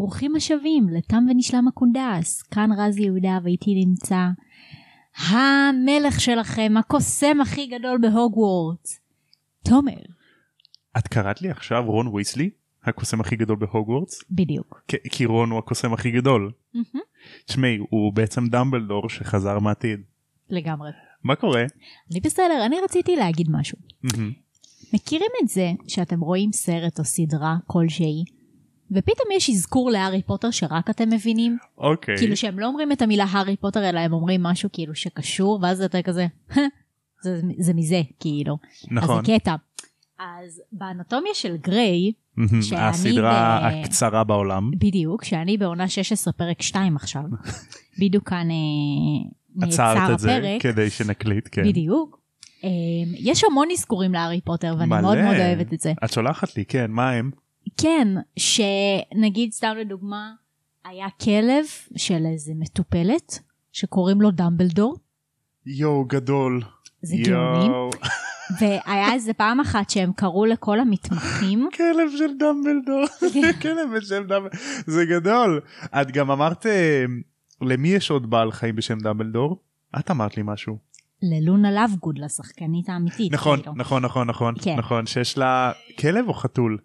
ברוכים 0.00 0.36
השבים 0.36 0.88
לתם 0.88 1.24
ונשלם 1.30 1.68
הקונדס, 1.68 2.42
כאן 2.42 2.70
רז 2.78 2.98
יהודה 2.98 3.38
ואיתי 3.44 3.84
נמצא 3.86 4.26
המלך 5.16 6.20
שלכם, 6.20 6.72
הקוסם 6.78 7.40
הכי 7.40 7.66
גדול 7.66 7.98
בהוגוורטס, 8.02 9.00
תומר. 9.64 10.00
את 10.98 11.08
קראת 11.08 11.42
לי 11.42 11.50
עכשיו 11.50 11.84
רון 11.86 12.06
ויסלי 12.06 12.50
הקוסם 12.84 13.20
הכי 13.20 13.36
גדול 13.36 13.56
בהוגוורטס 13.56 14.24
בדיוק. 14.30 14.82
כי- 15.10 15.26
רון 15.26 15.50
הוא 15.50 15.58
הקוסם 15.58 15.92
הכי 15.92 16.10
גדול. 16.10 16.52
תשמעי 17.46 17.78
הוא 17.90 18.12
בעצם 18.12 18.46
דמבלדור 18.46 19.08
שחזר 19.08 19.58
מהעתיד. 19.58 20.00
לגמרי. 20.50 20.90
מה 21.24 21.34
קורה? 21.36 21.64
אני 22.12 22.20
בסדר, 22.20 22.66
אני 22.66 22.76
רציתי 22.84 23.16
להגיד 23.16 23.46
משהו. 23.50 23.78
מהמם. 24.02 24.32
מכירים 24.92 25.30
את 25.42 25.48
זה 25.48 25.70
שאתם 25.88 26.20
רואים 26.20 26.52
סרט 26.52 26.98
או 26.98 27.04
סדרה 27.04 27.56
כלשהי, 27.66 28.24
ופתאום 28.90 29.28
יש 29.36 29.50
אזכור 29.50 29.90
להארי 29.90 30.22
פוטר 30.22 30.50
שרק 30.50 30.90
אתם 30.90 31.08
מבינים? 31.08 31.56
אוקיי. 31.78 32.16
כאילו 32.18 32.36
שהם 32.36 32.58
לא 32.58 32.66
אומרים 32.66 32.92
את 32.92 33.02
המילה 33.02 33.24
הארי 33.30 33.56
פוטר 33.56 33.88
אלא 33.88 34.00
הם 34.00 34.12
אומרים 34.12 34.42
משהו 34.42 34.68
כאילו 34.72 34.94
שקשור 34.94 35.58
ואז 35.62 35.82
אתה 35.82 36.02
כזה 36.02 36.26
זה, 37.22 37.40
זה 37.58 37.74
מזה 37.74 38.00
כאילו 38.20 38.58
נכון. 38.90 39.18
אז 39.18 39.26
זה 39.26 39.32
קטע. 39.38 39.54
אז 40.18 40.62
באנטומיה 40.72 41.34
של 41.34 41.56
גריי. 41.56 42.12
שאני 42.62 42.80
הסדרה 42.80 43.60
ב- 43.62 43.64
הקצרה 43.64 44.24
בעולם. 44.24 44.70
בדיוק 44.78 45.24
שאני 45.24 45.56
בעונה 45.58 45.88
16 45.88 46.32
פרק 46.32 46.62
2 46.62 46.96
עכשיו 46.96 47.22
בדיוק 48.00 48.28
כאן 48.28 48.48
אה, 48.50 49.66
עצרת 49.66 49.96
נעצר 49.96 50.14
את 50.14 50.18
זה 50.18 50.36
הפרק 50.36 50.62
כדי 50.62 50.90
שנקליט 50.90 51.48
כן. 51.52 51.62
בדיוק. 51.68 52.20
אה, 52.64 52.68
יש 53.18 53.44
המון 53.44 53.68
אזכורים 53.72 54.12
להארי 54.12 54.40
פוטר 54.40 54.74
ואני 54.78 54.86
מלא. 54.90 55.00
מאוד 55.00 55.18
מאוד 55.18 55.36
אוהבת 55.36 55.72
את 55.72 55.80
זה. 55.80 55.92
את 56.04 56.12
שולחת 56.12 56.56
לי 56.56 56.64
כן 56.64 56.90
מה 56.90 57.10
הם? 57.10 57.30
כן, 57.82 58.08
שנגיד 58.36 59.52
סתם 59.52 59.74
לדוגמה, 59.80 60.32
היה 60.84 61.06
כלב 61.22 61.64
של 61.96 62.26
איזה 62.32 62.52
מטופלת, 62.56 63.38
שקוראים 63.72 64.20
לו 64.20 64.30
דמבלדור, 64.30 64.96
יואו 65.66 66.04
גדול. 66.04 66.62
זה 67.02 67.16
גאוני. 67.24 67.68
והיה 68.60 69.12
איזה 69.12 69.32
פעם 69.32 69.60
אחת 69.60 69.90
שהם 69.90 70.12
קראו 70.12 70.46
לכל 70.46 70.80
המתמחים, 70.80 71.68
כלב 71.76 72.10
של 72.18 72.30
דמבלדור. 72.38 73.04
כלב 73.62 73.96
בשם 73.96 74.22
דמבלדור. 74.22 74.60
זה 74.86 75.04
גדול. 75.04 75.60
את 76.00 76.10
גם 76.10 76.30
אמרת 76.30 76.66
אה, 76.66 77.04
למי 77.60 77.88
יש 77.88 78.10
עוד 78.10 78.30
בעל 78.30 78.52
חיים 78.52 78.76
בשם 78.76 78.98
דמבלדור? 78.98 79.62
את 79.98 80.10
אמרת 80.10 80.36
לי 80.36 80.42
משהו. 80.46 80.78
ללונה 81.22 81.72
לאבגוד, 81.72 82.18
לשחקנית 82.18 82.88
האמיתית. 82.88 83.32
נכון 83.32 83.60
כאילו. 83.60 83.74
נכון 83.76 84.02
נכון 84.02 84.28
נכון 84.28 84.54
כן. 84.62 84.76
נכון 84.78 85.06
שיש 85.06 85.38
לה 85.38 85.72
כלב 85.98 86.28
או 86.28 86.34
חתול? 86.34 86.78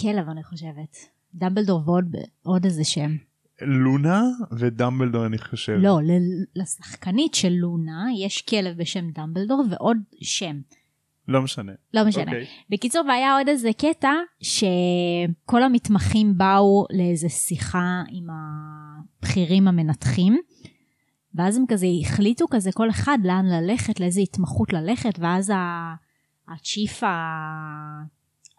כלב 0.00 0.28
אני 0.28 0.44
חושבת. 0.44 0.96
דמבלדור 1.34 1.82
ועוד 1.86 2.16
עוד 2.42 2.64
איזה 2.64 2.84
שם. 2.84 3.16
לונה 3.62 4.22
ודמבלדור 4.58 5.26
אני 5.26 5.38
חושב. 5.38 5.78
לא, 5.80 5.98
לשחקנית 6.56 7.34
של 7.34 7.52
לונה 7.52 8.04
יש 8.18 8.42
כלב 8.42 8.76
בשם 8.76 9.10
דמבלדור 9.10 9.64
ועוד 9.70 9.96
שם. 10.22 10.60
לא 11.28 11.42
משנה. 11.42 11.72
לא 11.94 12.04
משנה. 12.04 12.24
אוקיי. 12.24 12.46
בקיצור, 12.70 13.02
והיה 13.08 13.38
עוד 13.38 13.48
איזה 13.48 13.70
קטע 13.72 14.12
שכל 14.42 15.62
המתמחים 15.62 16.38
באו 16.38 16.86
לאיזה 16.92 17.28
שיחה 17.28 18.02
עם 18.10 18.26
הבכירים 18.30 19.68
המנתחים, 19.68 20.38
ואז 21.34 21.56
הם 21.56 21.64
כזה 21.68 21.86
החליטו 22.00 22.46
כזה 22.50 22.70
כל 22.72 22.90
אחד 22.90 23.18
לאן 23.24 23.46
ללכת, 23.46 24.00
לאיזה 24.00 24.20
התמחות 24.20 24.72
ללכת, 24.72 25.18
ואז 25.18 25.52
הצ'יף 26.48 27.02
ה- 27.02 28.02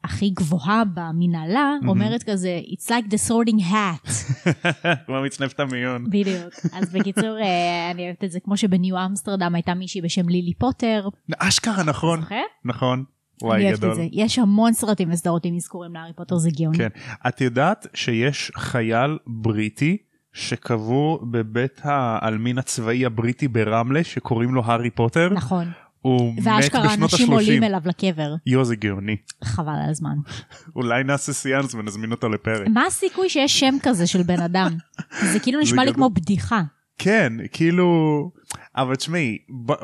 הכי 0.03 0.29
גבוהה 0.29 0.83
במנהלה. 0.93 1.71
אומרת 1.87 2.23
כזה, 2.23 2.59
It's 2.65 2.87
like 2.89 3.11
the 3.13 3.29
sorting 3.29 3.61
hat. 3.61 4.09
כמו 5.05 5.21
מצנפת 5.21 5.59
המיון. 5.59 6.05
בדיוק. 6.09 6.53
אז 6.73 6.93
בקיצור, 6.93 7.37
אה, 7.41 7.91
אני 7.91 8.05
אוהבת 8.05 8.23
את 8.23 8.31
זה, 8.31 8.39
כמו 8.39 8.57
שבניו 8.57 9.05
אמסטרדם 9.05 9.55
הייתה 9.55 9.73
מישהי 9.73 10.01
בשם 10.01 10.29
לילי 10.29 10.53
פוטר. 10.53 11.09
אשכרה 11.37 11.83
נכון 11.83 12.21
זוכר? 12.21 12.41
נכון. 12.65 13.03
אני 13.43 13.49
וואי 13.49 13.63
אוהבת 13.63 13.73
את 13.75 13.79
גדול. 13.79 13.95
זה. 13.95 14.07
יש 14.11 14.39
המון 14.39 14.73
סרטים 14.73 15.11
וסדרות 15.11 15.45
עם 15.45 15.55
אזכורים 15.55 15.93
להארי 15.93 16.13
פוטר, 16.13 16.37
זה 16.37 16.49
גאוני. 16.57 16.77
כן. 16.77 16.87
את 17.27 17.41
יודעת 17.41 17.87
שיש 17.93 18.51
חייל 18.55 19.17
בריטי 19.27 19.97
שקבור 20.33 21.25
בבית 21.31 21.81
העלמין 21.83 22.57
הצבאי 22.57 23.05
הבריטי 23.05 23.47
ברמלה 23.47 24.03
שקוראים 24.03 24.53
לו 24.53 24.61
הארי 24.65 24.89
פוטר. 24.89 25.29
נכון. 25.33 25.71
הוא 26.03 26.33
מת 26.33 26.43
ואשכרה 26.43 26.87
בשנות 26.87 27.13
אנשים 27.13 27.31
עולים 27.31 27.63
ה-30. 27.63 27.69
אליו 27.69 27.81
לקבר. 27.85 28.35
יואו 28.45 28.65
זה 28.65 28.75
גאוני. 28.75 29.15
חבל 29.43 29.73
על 29.83 29.89
הזמן. 29.89 30.15
אולי 30.75 31.03
נעשה 31.03 31.33
סיאנס 31.33 31.75
ונזמין 31.75 32.11
אותו 32.11 32.29
לפרק. 32.29 32.67
מה 32.67 32.85
הסיכוי 32.85 33.29
שיש 33.29 33.59
שם 33.59 33.75
כזה 33.83 34.07
של 34.07 34.23
בן 34.23 34.41
אדם? 34.41 34.71
זה 35.33 35.39
כאילו 35.39 35.59
נשמע 35.59 35.85
לי. 35.85 35.93
כמו 35.93 36.09
בדיחה. 36.09 36.61
כן 36.97 37.33
כאילו 37.51 38.31
אבל 38.75 38.95
תשמעי 38.95 39.37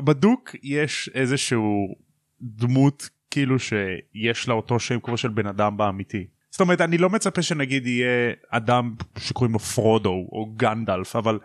בדוק 0.03 0.55
יש 0.63 1.09
איזשהו 1.13 1.95
דמות 2.41 3.09
כאילו 3.31 3.55
שיש 3.59 4.47
לה 4.47 4.53
אותו 4.53 4.79
שם 4.79 4.99
כמו 4.99 5.17
של 5.17 5.29
בן 5.29 5.47
אדם 5.47 5.77
באמיתי. 5.77 6.25
זאת 6.51 6.61
אומרת 6.61 6.81
אני 6.81 6.97
לא 6.97 7.09
מצפה 7.09 7.41
שנגיד 7.41 7.87
יהיה 7.87 8.33
אדם 8.49 8.93
שקוראים 9.17 9.53
לו 9.53 9.59
פרודו 9.59 10.27
או 10.31 10.53
גנדלף 10.57 11.15
אבל 11.15 11.39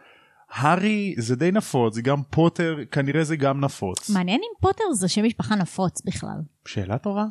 הארי 0.55 1.15
זה 1.19 1.37
די 1.37 1.51
נפוץ 1.53 1.99
גם 1.99 2.23
פוטר 2.31 2.77
כנראה 2.91 3.25
זה 3.25 3.37
גם 3.37 3.61
נפוץ. 3.61 4.11
מעניין 4.11 4.41
אם 4.41 4.61
פוטר 4.61 4.85
זה 4.93 5.09
שם 5.09 5.25
משפחה 5.25 5.55
נפוץ 5.55 6.03
בכלל. 6.05 6.37
שאלה 6.67 6.99
טובה. 6.99 7.25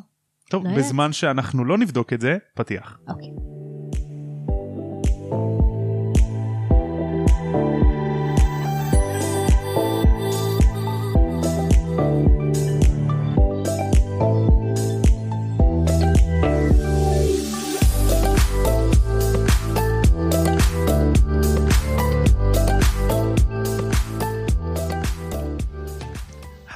טוב 0.50 0.64
לא. 0.64 0.76
בזמן 0.76 1.12
שאנחנו 1.12 1.64
לא 1.64 1.78
נבדוק 1.78 2.12
את 2.12 2.20
זה 2.20 2.36
פתיח. 2.54 2.98
אוקיי. 3.08 3.28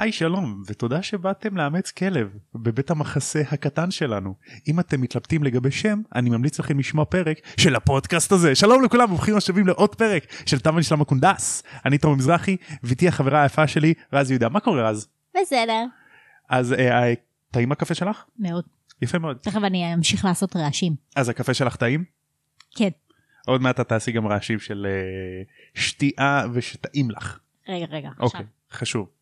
היי 0.08 0.12
שלום 0.12 0.62
ותודה 0.66 1.02
שבאתם 1.02 1.56
לאמץ 1.56 1.90
כלב 1.90 2.28
בבית 2.54 2.90
המחסה 2.90 3.42
הקטן 3.50 3.90
שלנו. 3.90 4.34
אם 4.68 4.80
אתם 4.80 5.00
מתלבטים 5.00 5.42
לגבי 5.42 5.70
שם 5.70 6.02
אני 6.14 6.30
ממליץ 6.30 6.60
לכם 6.60 6.78
לשמוע 6.78 7.04
פרק 7.04 7.40
של 7.56 7.76
הפודקאסט 7.76 8.32
הזה. 8.32 8.54
שלום 8.54 8.84
לכולם 8.84 9.04
וברוכים 9.04 9.36
השבים 9.36 9.66
לעוד 9.66 9.94
פרק 9.94 10.26
של 10.46 10.60
תם 10.60 10.76
ונשלם 10.76 11.00
הקונדס. 11.00 11.62
אני 11.84 11.98
תומר 11.98 12.14
מזרחי 12.14 12.56
ואיתי 12.82 13.08
החברה 13.08 13.42
היפה 13.42 13.66
שלי 13.66 13.94
רז 14.12 14.30
יהודה. 14.30 14.48
מה 14.48 14.60
קורה 14.60 14.90
רז? 14.90 15.08
בסדר. 15.40 15.84
אז 16.48 16.72
אה, 16.72 17.08
אה, 17.08 17.14
טעים 17.50 17.72
הקפה 17.72 17.94
שלך? 17.94 18.24
מאוד. 18.38 18.64
יפה 19.02 19.18
מאוד. 19.18 19.36
תכף 19.36 19.60
אני 19.64 19.94
אמשיך 19.94 20.24
לעשות 20.24 20.56
רעשים. 20.56 20.94
אז 21.16 21.28
הקפה 21.28 21.54
שלך 21.54 21.76
טעים? 21.76 22.04
כן. 22.76 22.90
עוד 23.46 23.62
מעט 23.62 23.80
את 23.80 23.88
תעשי 23.88 24.12
גם 24.12 24.26
רעשים 24.26 24.58
של 24.58 24.86
אה, 24.90 25.42
שתייה 25.74 26.42
ושטעים 26.52 27.10
לך. 27.10 27.38
רגע, 27.68 27.86
רגע. 27.90 28.08
עכשיו. 28.08 28.24
אוקיי, 28.24 28.46
חשוב. 28.72 29.17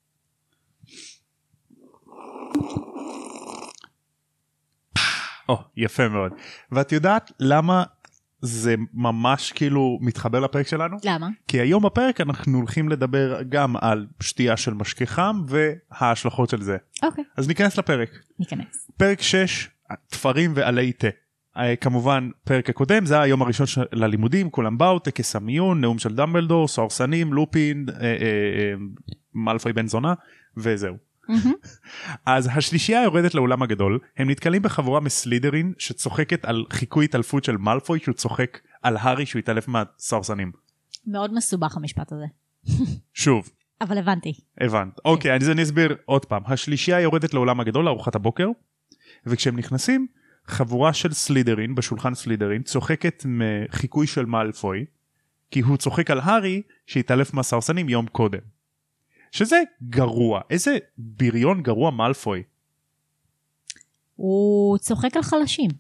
או, 5.48 5.58
יפה 5.76 6.08
מאוד. 6.08 6.32
ואת 6.72 6.92
יודעת 6.92 7.32
למה 7.40 7.84
זה 8.40 8.74
ממש 8.94 9.52
כאילו 9.52 9.98
מתחבר 10.00 10.40
לפרק 10.40 10.66
שלנו? 10.66 10.96
למה? 11.04 11.28
כי 11.48 11.60
היום 11.60 11.82
בפרק 11.82 12.20
אנחנו 12.20 12.58
הולכים 12.58 12.88
לדבר 12.88 13.42
גם 13.48 13.76
על 13.76 14.06
שתייה 14.20 14.56
של 14.56 14.74
משקה 14.74 15.06
חם 15.06 15.42
וההשלכות 15.48 16.50
של 16.50 16.62
זה. 16.62 16.76
אוקיי. 17.02 17.24
אז 17.36 17.48
ניכנס 17.48 17.78
לפרק. 17.78 18.10
ניכנס. 18.38 18.90
פרק 18.96 19.22
6, 19.22 19.68
תפרים 20.08 20.52
ועלי 20.56 20.92
תה. 20.92 21.08
אה, 21.56 21.76
כמובן 21.76 22.30
פרק 22.44 22.70
הקודם 22.70 23.06
זה 23.06 23.20
היום 23.20 23.42
הראשון 23.42 23.66
של 23.66 24.02
הלימודים 24.02 24.50
כולם 24.50 24.78
באו 24.78 24.98
טקס 24.98 25.36
המיון 25.36 25.80
נאום 25.80 25.98
של 25.98 26.14
דמבלדור 26.14 26.68
סוהרסנים 26.68 27.32
לופין 27.32 27.86
אה, 27.88 28.04
אה, 28.04 28.10
אה, 28.10 28.74
מאלפוי 29.34 29.72
בן 29.72 29.86
זונה 29.86 30.14
וזהו. 30.56 30.96
אז 32.26 32.48
השלישייה 32.52 33.02
יורדת 33.02 33.34
לאולם 33.34 33.62
הגדול 33.62 33.98
הם 34.16 34.30
נתקלים 34.30 34.62
בחבורה 34.62 35.00
מסלידרין 35.00 35.72
שצוחקת 35.78 36.44
על 36.44 36.64
חיקוי 36.70 37.04
התעלפות 37.04 37.44
של 37.44 37.56
מאלפוי 37.56 37.98
שהוא 37.98 38.14
צוחק 38.14 38.58
על 38.82 38.96
הארי 38.96 39.26
שהוא 39.26 39.40
התעלף 39.40 39.68
מהסוהרסנים. 39.68 40.52
מאוד 41.06 41.34
מסובך 41.34 41.76
המשפט 41.76 42.12
הזה. 42.12 42.26
שוב 43.14 43.50
אבל 43.80 43.98
הבנתי. 43.98 44.32
הבנת 44.60 44.98
אוקיי 45.04 45.34
אז 45.34 45.50
אני 45.50 45.62
אסביר 45.62 45.96
עוד 46.04 46.24
פעם 46.24 46.42
השלישייה 46.46 47.00
יורדת 47.00 47.34
לאולם 47.34 47.60
הגדול 47.60 47.84
לארוחת 47.84 48.14
הבוקר 48.14 48.48
וכשהם 49.26 49.56
נכנסים 49.56 50.06
חבורה 50.46 50.92
של 50.92 51.12
סלידרין 51.12 51.74
בשולחן 51.74 52.14
סלידרין 52.14 52.62
צוחקת 52.62 53.22
מחיקוי 53.26 54.06
של 54.06 54.24
מאלפוי 54.24 54.84
כי 55.50 55.60
הוא 55.60 55.76
צוחק 55.76 56.10
על 56.10 56.20
הארי 56.20 56.62
שהתעלף 56.86 57.34
מהסרסנים 57.34 57.88
יום 57.88 58.06
קודם. 58.06 58.55
שזה 59.36 59.62
גרוע 59.82 60.40
איזה 60.50 60.78
בריון 60.98 61.62
גרוע 61.62 61.90
מאלפוי. 61.90 62.42
הוא 64.16 64.78
צוחק 64.78 65.16
על 65.16 65.22
חלשים. 65.22 65.70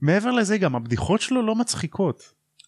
מעבר 0.00 0.30
לזה 0.30 0.58
גם 0.58 0.76
הבדיחות 0.76 1.20
שלו 1.20 1.42
לא 1.42 1.54
מצחיקות. 1.54 2.22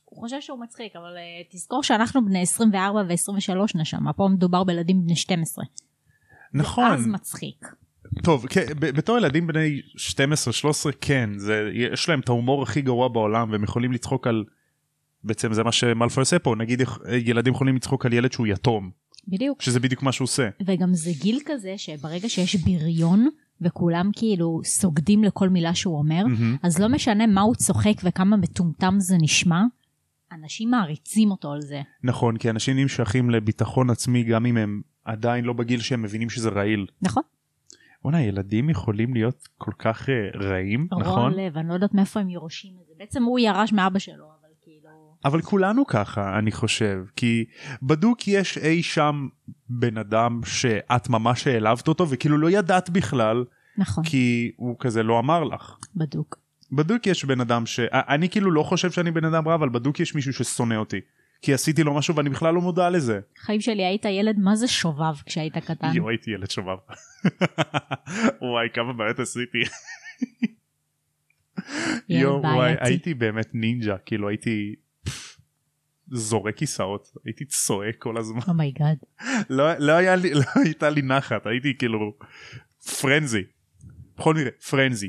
הוא 0.04 0.20
חושב 0.20 0.40
שהוא 0.40 0.60
מצחיק, 0.60 0.96
אבל 0.96 1.16
uh, 1.16 1.52
תזכור 1.52 1.82
שאנחנו 1.82 2.24
בני 2.24 2.42
24 2.42 3.00
ו-23 3.00 3.80
נשמה, 3.80 4.12
פה 4.12 4.28
מדובר 4.32 4.64
בילדים 4.64 5.04
בני 5.04 5.16
12. 5.16 5.64
נכון. 6.54 6.92
אז 6.92 7.06
מצחיק. 7.06 7.66
טוב, 8.22 8.46
כן, 8.46 8.66
בתור 8.78 9.18
ילדים 9.18 9.46
בני 9.46 9.80
12-13 10.88 10.92
כן, 11.00 11.30
זה, 11.36 11.70
יש 11.72 12.08
להם 12.08 12.20
את 12.20 12.28
ההומור 12.28 12.62
הכי 12.62 12.82
גרוע 12.82 13.08
בעולם 13.08 13.50
והם 13.50 13.64
יכולים 13.64 13.92
לצחוק 13.92 14.26
על, 14.26 14.44
בעצם 15.24 15.52
זה 15.52 15.62
מה 15.62 15.72
שמלפוי 15.72 16.20
עושה 16.22 16.38
פה, 16.38 16.54
נגיד 16.58 16.82
ילדים 17.12 17.54
יכולים 17.54 17.76
לצחוק 17.76 18.06
על 18.06 18.12
ילד 18.12 18.32
שהוא 18.32 18.46
יתום, 18.46 18.90
בדיוק. 19.28 19.62
שזה 19.62 19.80
בדיוק 19.80 20.02
מה 20.02 20.12
שהוא 20.12 20.24
עושה. 20.24 20.48
וגם 20.66 20.94
זה 20.94 21.10
גיל 21.20 21.38
כזה 21.46 21.74
שברגע 21.76 22.28
שיש 22.28 22.56
בריון, 22.56 23.28
וכולם 23.60 24.10
כאילו 24.12 24.60
סוגדים 24.64 25.24
לכל 25.24 25.48
מילה 25.48 25.74
שהוא 25.74 25.98
אומר, 25.98 26.26
מהמם. 26.26 26.56
אז 26.62 26.78
לא 26.78 26.88
משנה 26.88 27.26
מה 27.26 27.40
הוא 27.40 27.54
צוחק 27.54 27.94
וכמה 28.04 28.36
מטומטם 28.36 28.94
זה 28.98 29.16
נשמע, 29.20 29.62
אנשים 30.32 30.70
מעריצים 30.70 31.30
אותו 31.30 31.52
על 31.52 31.60
זה. 31.60 31.82
נכון, 32.04 32.36
כי 32.36 32.50
אנשים 32.50 32.76
נמשכים 32.76 33.30
לביטחון 33.30 33.90
עצמי 33.90 34.22
גם 34.22 34.46
אם 34.46 34.56
הם 34.56 34.82
עדיין 35.04 35.44
לא 35.44 35.52
בגיל 35.52 35.80
שהם 35.80 36.02
מבינים 36.02 36.30
שזה 36.30 36.48
רעיל. 36.48 36.86
נכון? 37.02 37.22
בואנה, 38.02 38.22
ילדים 38.22 38.70
יכולים 38.70 39.14
להיות 39.14 39.48
כל 39.58 39.72
כך 39.78 40.08
אה, 40.08 40.14
רעים, 40.48 40.88
רוע 40.92 41.02
נכון? 41.02 41.34
לב, 41.34 41.58
אני 41.58 41.68
לא 41.68 41.74
יודעת 41.74 41.94
מאיפה 41.94 42.20
הם 42.20 42.30
יורשים 42.30 42.72
את 42.82 42.86
זה. 42.86 42.92
בעצם 42.98 43.22
הוא 43.22 43.38
ירש 43.38 43.72
מאבא 43.72 43.98
שלו, 43.98 44.24
אבל 45.24 45.42
כולנו 45.42 45.86
ככה, 45.86 46.38
אני 46.38 46.52
חושב, 46.52 46.98
כי 47.16 47.44
בדוק 47.82 48.28
יש 48.28 48.58
אי 48.58 48.82
שם 48.82 49.28
בן 49.68 49.98
אדם 49.98 50.40
שאת 50.44 51.08
ממש 51.08 51.46
העלבת 51.46 51.88
אותו 51.88 52.08
וכאילו 52.08 52.38
לא 52.38 52.50
ידעת 52.50 52.90
בכלל, 52.90 53.44
נכון, 53.78 54.04
כי 54.04 54.52
הוא 54.56 54.76
כזה 54.78 55.02
לא 55.02 55.18
אמר 55.18 55.44
לך. 55.44 55.76
בדוק. 55.96 56.38
בדוק 56.72 57.06
יש 57.06 57.24
בן 57.24 57.40
אדם 57.40 57.66
ש... 57.66 57.80
אני 57.92 58.28
כאילו 58.28 58.50
לא 58.50 58.62
חושב 58.62 58.90
שאני 58.90 59.10
בן 59.10 59.24
אדם 59.24 59.48
רע, 59.48 59.54
אבל 59.54 59.68
בדוק 59.68 60.00
יש 60.00 60.14
מישהו 60.14 60.32
ששונא 60.32 60.74
אותי. 60.74 61.00
כי 61.42 61.54
עשיתי 61.54 61.82
לו 61.82 61.94
משהו 61.94 62.16
ואני 62.16 62.30
בכלל 62.30 62.54
לא 62.54 62.60
מודע 62.60 62.90
לזה. 62.90 63.20
חיים 63.38 63.60
שלי, 63.60 63.84
היית 63.84 64.04
ילד 64.04 64.38
מה 64.38 64.56
זה 64.56 64.68
שובב 64.68 65.14
כשהיית 65.26 65.58
קטן. 65.58 65.90
יואו, 65.94 66.08
הייתי 66.08 66.30
ילד 66.30 66.50
שובב. 66.50 66.76
וואי, 68.42 68.68
כמה 68.74 68.92
בעיות 68.92 69.18
עשיתי. 69.18 69.58
יואו, 72.08 72.42
וואי. 72.42 72.74
הייתי 72.80 73.14
באמת 73.14 73.48
נינג'ה, 73.54 73.96
כאילו 73.98 74.28
הייתי 74.28 74.74
זורק 76.10 76.56
כיסאות, 76.56 77.08
הייתי 77.24 77.44
צועק 77.44 77.96
כל 77.98 78.16
הזמן. 78.16 78.40
oh 78.48 78.60
my 78.60 78.72
god. 78.72 78.96
לא, 79.50 79.78
לא 79.78 79.92
היה 79.92 80.16
לי, 80.16 80.34
לא 80.40 80.44
הייתה 80.64 80.90
לי 80.90 81.02
נחת, 81.02 81.46
הייתי 81.46 81.74
כאילו 81.78 82.14
frenzy. 83.00 83.42
בכל 84.18 84.34
מקרה, 84.34 84.50
frenzy. 84.70 85.08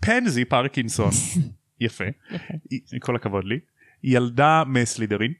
פנסי 0.00 0.44
פרקינסון. 0.44 1.10
יפה. 1.80 2.04
כל 3.00 3.16
הכבוד 3.16 3.44
לי. 3.44 3.58
ילדה 4.04 4.62
מסלידרין. 4.66 5.32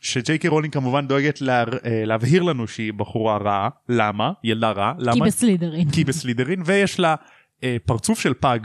שג'יי 0.00 0.38
קי 0.38 0.48
רולינג 0.48 0.74
כמובן 0.74 1.08
דואגת 1.08 1.40
לה, 1.40 1.64
אה, 1.84 2.04
להבהיר 2.04 2.42
לנו 2.42 2.68
שהיא 2.68 2.92
בחורה 2.92 3.36
רעה. 3.36 3.68
למה? 3.88 4.32
ילדה 4.44 4.70
רעה. 4.70 4.94
כי 4.98 5.04
למה? 5.04 5.26
בסלידרין. 5.26 5.90
כי 5.90 6.04
בסלידרין 6.04 6.62
ויש 6.64 7.00
לה 7.00 7.14
אה, 7.64 7.76
פרצוף 7.84 8.20
של 8.20 8.34
פג. 8.34 8.58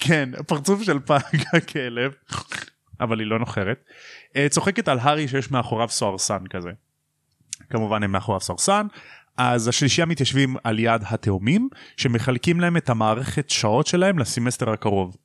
כן, 0.00 0.30
פרצוף 0.46 0.82
של 0.82 0.98
פג 0.98 1.38
הכלב. 1.52 2.12
אבל 3.04 3.20
היא 3.20 3.26
לא 3.26 3.38
נוחרת. 3.38 3.84
אה, 4.36 4.48
צוחקת 4.48 4.88
על 4.88 4.98
הארי 4.98 5.28
שיש 5.28 5.50
מאחוריו 5.50 5.88
סוהרסן 5.88 6.46
כזה. 6.50 6.70
כמובן 7.70 8.02
הם 8.02 8.12
מאחוריו 8.12 8.40
סוהרסן. 8.40 8.86
אז 9.36 9.68
השלישייה 9.68 10.06
מתיישבים 10.06 10.56
על 10.64 10.78
יד 10.78 11.02
התאומים 11.06 11.68
שמחלקים 11.96 12.60
להם 12.60 12.76
את 12.76 12.90
המערכת 12.90 13.50
שעות 13.50 13.86
שלהם 13.86 14.18
לסמסטר 14.18 14.70
הקרוב. 14.70 15.16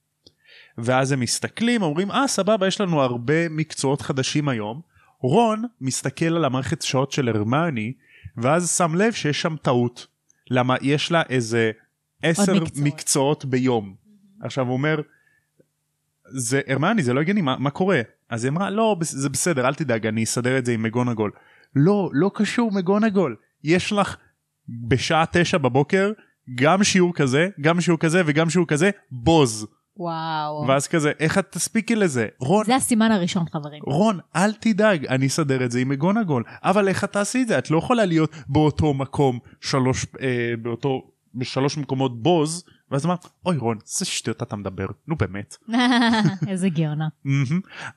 ואז 0.78 1.12
הם 1.12 1.20
מסתכלים 1.20 1.82
אומרים 1.82 2.12
אה 2.12 2.28
סבבה 2.28 2.68
יש 2.68 2.82
לנו 2.82 3.02
הרבה 3.02 3.50
מקצועות 3.50 4.02
חדשים 4.02 4.50
היום. 4.50 4.82
רון 5.22 5.64
מסתכל 5.82 6.26
על 6.26 6.46
המערכת 6.46 6.82
שעות 6.82 7.12
של 7.12 7.30
הרמני 7.30 7.94
ואז 8.38 8.78
שם 8.78 8.96
לב 8.96 9.14
שיש 9.14 9.42
שם 9.42 9.56
טעות. 9.62 10.08
למה 10.50 10.76
יש 10.82 11.12
לה 11.12 11.22
איזה 11.30 11.72
עשר 12.24 12.54
מקצועות. 12.54 12.72
מקצועות 12.78 13.46
ביום. 13.46 13.96
עכשיו 14.44 14.66
הוא 14.66 14.74
אומר 14.74 15.02
זה 16.32 16.62
הרמני 16.68 17.04
זה 17.04 17.14
לא 17.14 17.22
הגיוני 17.22 17.42
מה, 17.42 17.56
מה 17.60 17.70
קורה? 17.70 18.02
אז 18.30 18.44
היא 18.44 18.52
אמרה 18.52 18.70
לא 18.70 18.96
זה 19.02 19.30
בסדר 19.30 19.68
אל 19.68 19.74
תדאג 19.74 20.08
אני 20.08 20.24
אסדר 20.24 20.58
את 20.58 20.66
זה 20.66 20.72
עם 20.72 20.84
מגונגול. 20.84 21.32
לא 21.76 22.10
לא 22.14 22.32
קשור 22.34 22.72
מגונגול. 22.72 23.36
יש 23.64 23.94
לך 23.94 24.18
בשעה 24.88 25.26
תשע 25.32 25.58
בבוקר 25.58 26.12
גם 26.56 26.84
שיעור 26.84 27.14
כזה 27.14 27.48
גם 27.62 27.82
שיעור 27.82 28.00
כזה 28.00 28.22
וגם 28.26 28.50
שיעור 28.50 28.68
כזה 28.68 28.90
בוז. 29.12 29.68
וואו. 29.98 30.66
ואז 30.68 30.88
כזה 30.88 31.12
איך 31.20 31.38
את 31.38 31.52
תספיקי 31.52 31.96
לזה? 31.96 32.28
רון. 32.40 32.66
זה 32.66 32.76
הסימן 32.76 33.12
הראשון 33.12 33.46
חברים. 33.52 33.84
רון 33.86 34.20
אל 34.36 34.54
תדאג 34.54 35.06
אני 35.06 35.28
אסדר 35.28 35.66
את 35.66 35.72
זה 35.72 35.80
עם 35.80 35.90
מגונגול. 35.90 36.44
אבל 36.64 36.88
איך 36.88 37.04
את 37.04 37.12
תעשי 37.12 37.42
את 37.42 37.48
זה? 37.48 37.58
את 37.58 37.72
לא 37.72 37.78
יכולה 37.78 38.06
להיות 38.06 38.32
באותו 38.50 38.94
מקום 38.94 39.40
שלוש 39.62 40.06
אה, 40.22 40.54
באותו 40.62 41.12
בשלוש 41.36 41.78
מקומות 41.78 42.24
בוז 42.24 42.66
ואז 42.92 43.06
אמרת 43.06 43.26
אוי 43.46 43.58
רון 43.58 43.78
זה 43.86 44.06
שטויות 44.06 44.44
אתה 44.44 44.56
מדבר 44.56 44.86
נו 45.08 45.16
באמת 45.16 45.58
איזה 46.48 46.70
גאונה. 46.70 47.08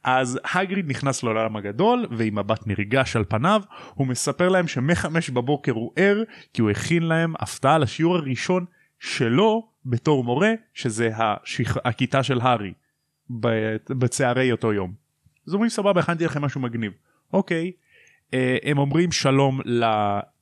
אז 0.05 0.41
הגריד 0.55 0.91
נכנס 0.91 1.23
לעולם 1.23 1.57
הגדול 1.57 2.07
ועם 2.11 2.39
מבט 2.39 2.67
נרגש 2.67 3.17
על 3.17 3.25
פניו 3.29 3.63
הוא 3.95 4.07
מספר 4.07 4.49
להם 4.49 4.69
שמחמש 4.69 5.31
בבוקר 5.31 5.73
הוא 5.73 5.93
ער 5.97 6.23
כי 6.53 6.63
הוא 6.63 6.71
הכין 6.71 7.03
להם 7.03 7.35
הפתעה 7.39 7.79
לשיעור 7.79 8.17
הראשון 8.17 8.65
שלו 8.99 9.69
בתור 9.87 10.25
מורה 10.25 10.53
שזה 10.75 11.11
השיח... 11.17 11.77
הכיתה 11.85 12.23
של 12.23 12.41
הארי 12.41 12.73
ב- 13.41 13.77
בצהרי 13.91 14.53
אותו 14.53 14.73
יום. 14.73 14.93
אז 15.47 15.55
אומרים 15.55 15.71
סבבה 15.71 16.01
הכנתי 16.01 16.25
לכם 16.25 16.43
משהו 16.43 16.61
מגניב 16.61 16.93
אוקיי 17.33 17.73
אה, 18.35 18.57
הם 18.63 18.79
אומרים 18.79 19.13
שלום 19.13 19.61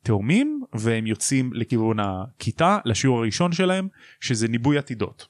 לתאומים 0.02 0.62
והם 0.73 1.06
יוצאים 1.06 1.52
לכיוון 1.52 1.97
הכיתה 2.00 2.79
לשיעור 2.85 3.19
הראשון 3.19 3.52
שלהם 3.52 3.88
שזה 4.20 4.49
ניבוי 4.49 4.79
עתידות. 4.79 5.26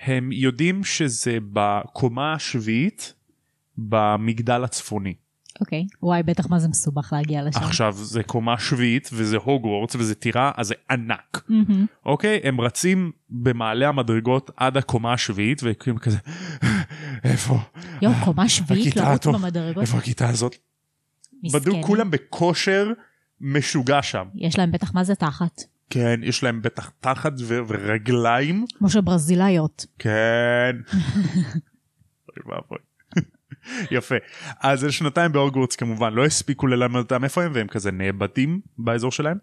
הם 0.00 0.32
יודעים 0.32 0.84
שזה 0.84 1.38
בקומה 1.52 2.32
השביעית 2.32 3.14
במגדל 3.78 4.64
הצפוני. 4.64 5.14
אוקיי. 5.60 5.86
וואי, 6.02 6.22
בטח 6.22 6.50
מה 6.50 6.58
זה 6.58 6.68
מסובך 6.68 7.12
להגיע 7.12 7.42
לשם. 7.42 7.60
עכשיו 7.60 7.92
זה 7.92 8.22
קומה 8.22 8.58
שביעית 8.58 9.10
וזה 9.12 9.36
הוגוורטס 9.36 9.96
וזה 9.96 10.14
טירה 10.14 10.52
אז 10.56 10.66
זה 10.66 10.74
ענק. 10.90 11.48
אוקיי 12.06 12.40
הם 12.44 12.60
רצים 12.60 13.12
במעלה 13.30 13.88
המדרגות 13.88 14.50
עד 14.56 14.76
הקומה 14.76 15.12
השביעית 15.12 15.60
וכאילו 15.64 16.00
כזה 16.00 16.18
איפה 17.24 17.58
יואו, 18.02 18.14
קומה 18.24 18.48
שביעית 18.48 18.96
לרוץ 18.96 19.26
במדרגות. 19.26 19.82
איפה 19.82 19.98
הכיתה 19.98 20.28
הזאת 20.28 20.56
בדוק 21.44 21.56
מסכנים. 21.56 21.82
כולם 21.82 22.10
בכושר 22.10 22.92
משוגע 23.40 24.02
שם 24.02 24.24
יש 24.34 24.58
להם 24.58 24.72
בטח 24.72 24.94
מה 24.94 25.04
זה 25.04 25.14
תחת. 25.14 25.60
כן 25.90 26.20
יש 26.22 26.42
להם 26.42 26.62
בטח 26.62 26.90
תחת 27.00 27.32
ו- 27.40 27.60
ורגליים 27.68 28.64
כמו 28.78 28.90
של 28.90 29.00
ברזילאיות. 29.00 29.86
כן. 29.98 30.76
אוי 32.28 32.54
ואבוי. 32.54 32.78
יפה 33.90 34.14
אז 34.60 34.80
זה 34.80 34.92
שנתיים 34.92 35.32
בהוגוורטס 35.32 35.76
כמובן 35.76 36.12
לא 36.12 36.24
הספיקו 36.24 36.66
ללמד 36.66 36.96
אותם 36.96 37.24
איפה 37.24 37.42
הם 37.42 37.52
והם 37.54 37.66
כזה 37.66 37.90
נאבדים 37.90 38.60
באזור 38.78 39.12
שלהם 39.12 39.38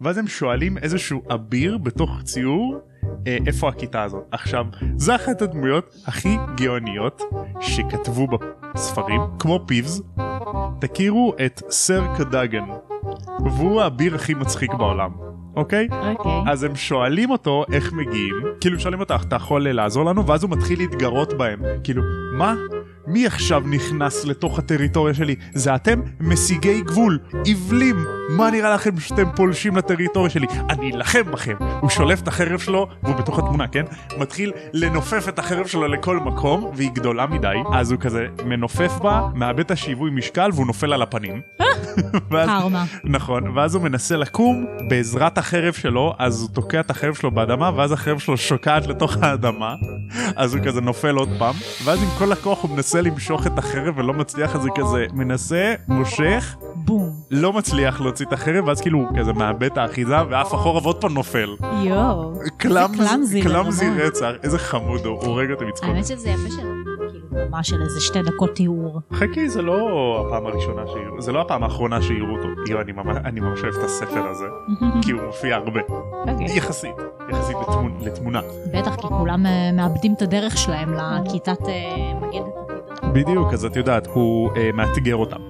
ואז 0.00 0.18
הם 0.18 0.28
שואלים 0.28 0.78
איזשהו 0.78 1.22
אביר 1.34 1.78
בתוך 1.78 2.22
ציור 2.22 2.80
אה, 3.26 3.38
איפה 3.46 3.68
הכיתה 3.68 4.02
הזאת 4.02 4.22
עכשיו 4.32 4.66
זה 4.96 5.14
אחת 5.14 5.42
הדמויות 5.42 5.94
הכי 6.06 6.36
גאוניות 6.56 7.22
שכתבו 7.60 8.28
בספרים 8.74 9.20
כמו 9.38 9.64
פיבס 9.66 10.00
תכירו 10.80 11.34
את 11.46 11.62
סר 11.70 12.16
קדגן 12.18 12.64
והוא 13.44 13.80
האביר 13.80 14.14
הכי 14.14 14.34
מצחיק 14.34 14.74
בעולם 14.74 15.10
אוקיי 15.56 15.88
אוקיי. 16.10 16.52
אז 16.52 16.62
הם 16.62 16.76
שואלים 16.76 17.30
אותו 17.30 17.64
איך 17.72 17.92
מגיעים, 17.92 18.34
כאילו 18.60 18.80
שואלים 18.80 19.00
אותך, 19.00 19.22
אתה 19.28 19.36
יכול 19.36 19.68
לעזור 19.68 20.04
לנו? 20.04 20.26
ואז 20.26 20.42
הוא 20.42 20.50
מתחיל 20.50 20.78
להתגרות 20.78 21.34
בהם. 21.34 21.60
כאילו, 21.84 22.02
מה? 22.32 22.54
מי 23.06 23.26
עכשיו 23.26 23.60
נכנס 23.60 24.24
לתוך 24.24 24.58
הטריטוריה 24.58 25.14
שלי? 25.14 25.34
זה 25.54 25.74
אתם 25.74 26.00
מסיגי 26.20 26.80
גבול, 26.80 27.18
עיבלים. 27.44 27.96
מה 28.30 28.50
נראה 28.50 28.74
לכם 28.74 29.00
שאתם 29.00 29.24
פולשים 29.36 29.76
לטריטוריה 29.76 30.30
שלי? 30.30 30.46
אני 30.70 30.92
אלחם 30.94 31.22
בכם. 31.32 31.54
הוא 31.80 31.90
שולף 31.90 32.22
את 32.22 32.28
החרב 32.28 32.58
שלו, 32.60 32.88
והוא 33.02 33.16
בתוך 33.16 33.38
התמונה, 33.38 33.68
כן? 33.68 33.84
מתחיל 34.18 34.52
לנופף 34.72 35.28
את 35.28 35.38
החרב 35.38 35.66
שלו 35.66 35.88
לכל 35.88 36.16
מקום, 36.16 36.70
והיא 36.74 36.90
גדולה 36.92 37.26
מדי, 37.26 37.54
אז 37.74 37.92
הוא 37.92 38.00
כזה 38.00 38.26
מנופף 38.44 38.92
בה, 39.02 39.22
מאבד 39.34 39.60
את 39.60 39.70
השיווי 39.70 40.10
משקל, 40.10 40.50
והוא 40.54 40.66
נופל 40.66 40.92
על 40.92 41.02
הפנים. 41.02 41.40
ואז- 42.30 42.48
קרמה. 42.48 42.84
נכון, 43.04 43.48
ואז 43.58 43.74
הוא 43.74 43.82
מנסה 43.82 44.16
לקום 44.16 44.66
בעזרת 44.88 45.38
החרב 45.38 45.72
שלו, 45.74 46.14
אז 46.18 46.40
הוא 46.42 46.48
תוקע 46.52 46.80
את 46.80 46.90
החרב 46.90 47.14
שלו 47.14 47.30
באדמה, 47.30 47.70
ואז 47.76 47.92
החרב 47.92 48.18
שלו 48.18 48.36
שוקעת 48.36 48.86
לתוך 48.86 49.16
האדמה, 49.22 49.74
אז 50.36 50.54
הוא 50.54 50.64
כזה 50.64 50.80
נופל 50.80 51.14
עוד 51.16 51.28
פעם, 51.38 51.54
ואז 51.84 52.02
עם 52.02 52.08
כל 52.18 52.32
הכוח 52.32 52.62
הוא 52.62 52.70
מנסה 52.70 52.89
למשוך 52.98 53.46
את 53.46 53.58
החרב 53.58 53.94
ולא 53.98 54.12
מצליח, 54.14 54.56
אז 54.56 54.66
הוא 54.66 54.74
כזה 54.76 55.06
מנסה, 55.12 55.74
מושך, 55.88 56.56
בום. 56.74 57.10
לא 57.30 57.52
מצליח 57.52 58.00
להוציא 58.00 58.26
את 58.26 58.32
החרב, 58.32 58.66
ואז 58.68 58.80
כאילו 58.80 58.98
הוא 58.98 59.08
כזה 59.18 59.32
מאבד 59.32 59.62
את 59.62 59.78
האחיזה, 59.78 60.16
ועף 60.30 60.54
אחורה 60.54 60.80
ועוד 60.82 61.00
פעם 61.00 61.14
נופל. 61.14 61.56
יואו. 61.82 62.32
קלאמז- 62.58 62.96
קלאמזי 62.96 63.42
קלאמזי 63.42 63.84
ברמות. 63.90 64.02
רצח, 64.04 64.26
איזה 64.42 64.58
חמוד 64.58 65.00
הוא, 65.06 65.18
הוא 65.20 65.26
הורג 65.26 65.50
אותי 65.50 65.64
מצחוק. 65.64 65.88
האמת 65.88 66.06
שזה 66.06 66.28
יפה 66.30 66.50
שלו. 66.50 66.70
כאילו, 67.10 67.48
ממש 67.50 67.68
של 67.68 67.82
איזה 67.82 68.00
שתי 68.00 68.22
דקות 68.22 68.54
תיאור. 68.54 69.00
חכי 69.12 69.48
זה 69.48 69.62
לא 69.62 69.76
הפעם 70.26 70.46
הראשונה 70.46 70.82
שיראו 70.86 71.20
זה 71.22 71.32
לא 71.32 71.40
הפעם 71.40 71.62
האחרונה 71.64 72.02
שיראו 72.02 72.30
אותו. 72.36 72.48
יו, 72.70 72.80
אני 72.80 72.92
ממש, 72.92 73.16
אני 73.24 73.40
ממש 73.40 73.60
אוהב 73.62 73.74
את 73.74 73.84
הספר 73.84 74.26
הזה 74.28 74.44
כי 75.02 75.10
הוא 75.12 75.20
מופיע 75.26 75.56
הרבה 75.56 75.80
אוקיי. 76.28 76.56
יחסית 76.56 76.94
יחסית 77.30 77.56
לתמונה. 78.00 78.40
בטח, 78.74 78.94
כי 78.96 79.06
כולם 79.08 79.46
אה, 79.46 79.72
מאבדים 79.72 80.14
את 80.16 80.22
הדרך 80.22 80.56
שלהם 80.58 80.94
לכיתת 80.94 81.58
אה, 81.68 81.74
מגן. 82.20 82.42
בדיוק 83.12 83.52
אז 83.52 83.64
את 83.64 83.76
יודעת 83.76 84.06
הוא 84.06 84.50
אה, 84.56 84.70
מאתגר 84.74 85.16
אותם. 85.16 85.40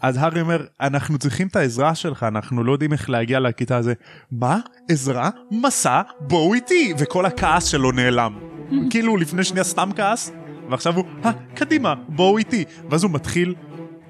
אז 0.00 0.16
הארי 0.16 0.40
אומר 0.40 0.64
אנחנו 0.80 1.18
צריכים 1.18 1.46
את 1.46 1.56
העזרה 1.56 1.94
שלך 1.94 2.22
אנחנו 2.22 2.64
לא 2.64 2.72
יודעים 2.72 2.92
איך 2.92 3.10
להגיע 3.10 3.40
לכיתה 3.40 3.76
הזה. 3.76 3.94
מה? 4.32 4.58
עזרה? 4.90 5.30
מסע? 5.50 6.02
בואו 6.20 6.54
איתי 6.54 6.94
וכל 6.98 7.26
הכעס 7.26 7.64
שלו 7.64 7.92
נעלם. 7.92 8.38
כאילו 8.90 9.16
לפני 9.16 9.44
שנייה 9.44 9.64
סתם 9.64 9.90
כעס 9.96 10.32
ועכשיו 10.70 10.96
הוא 10.96 11.04
"אה, 11.24 11.30
קדימה 11.54 11.94
בואו 12.08 12.38
איתי 12.38 12.64
ואז 12.90 13.04
הוא 13.04 13.10
מתחיל 13.10 13.54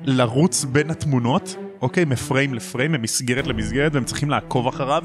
לרוץ 0.05 0.64
בין 0.64 0.90
התמונות. 0.90 1.57
אוקיי, 1.83 2.05
מפריים 2.05 2.55
לפריים, 2.55 2.93
ממסגרת 2.93 3.47
למסגרת, 3.47 3.95
והם 3.95 4.05
צריכים 4.05 4.31
לעקוב 4.31 4.67
אחריו. 4.67 5.05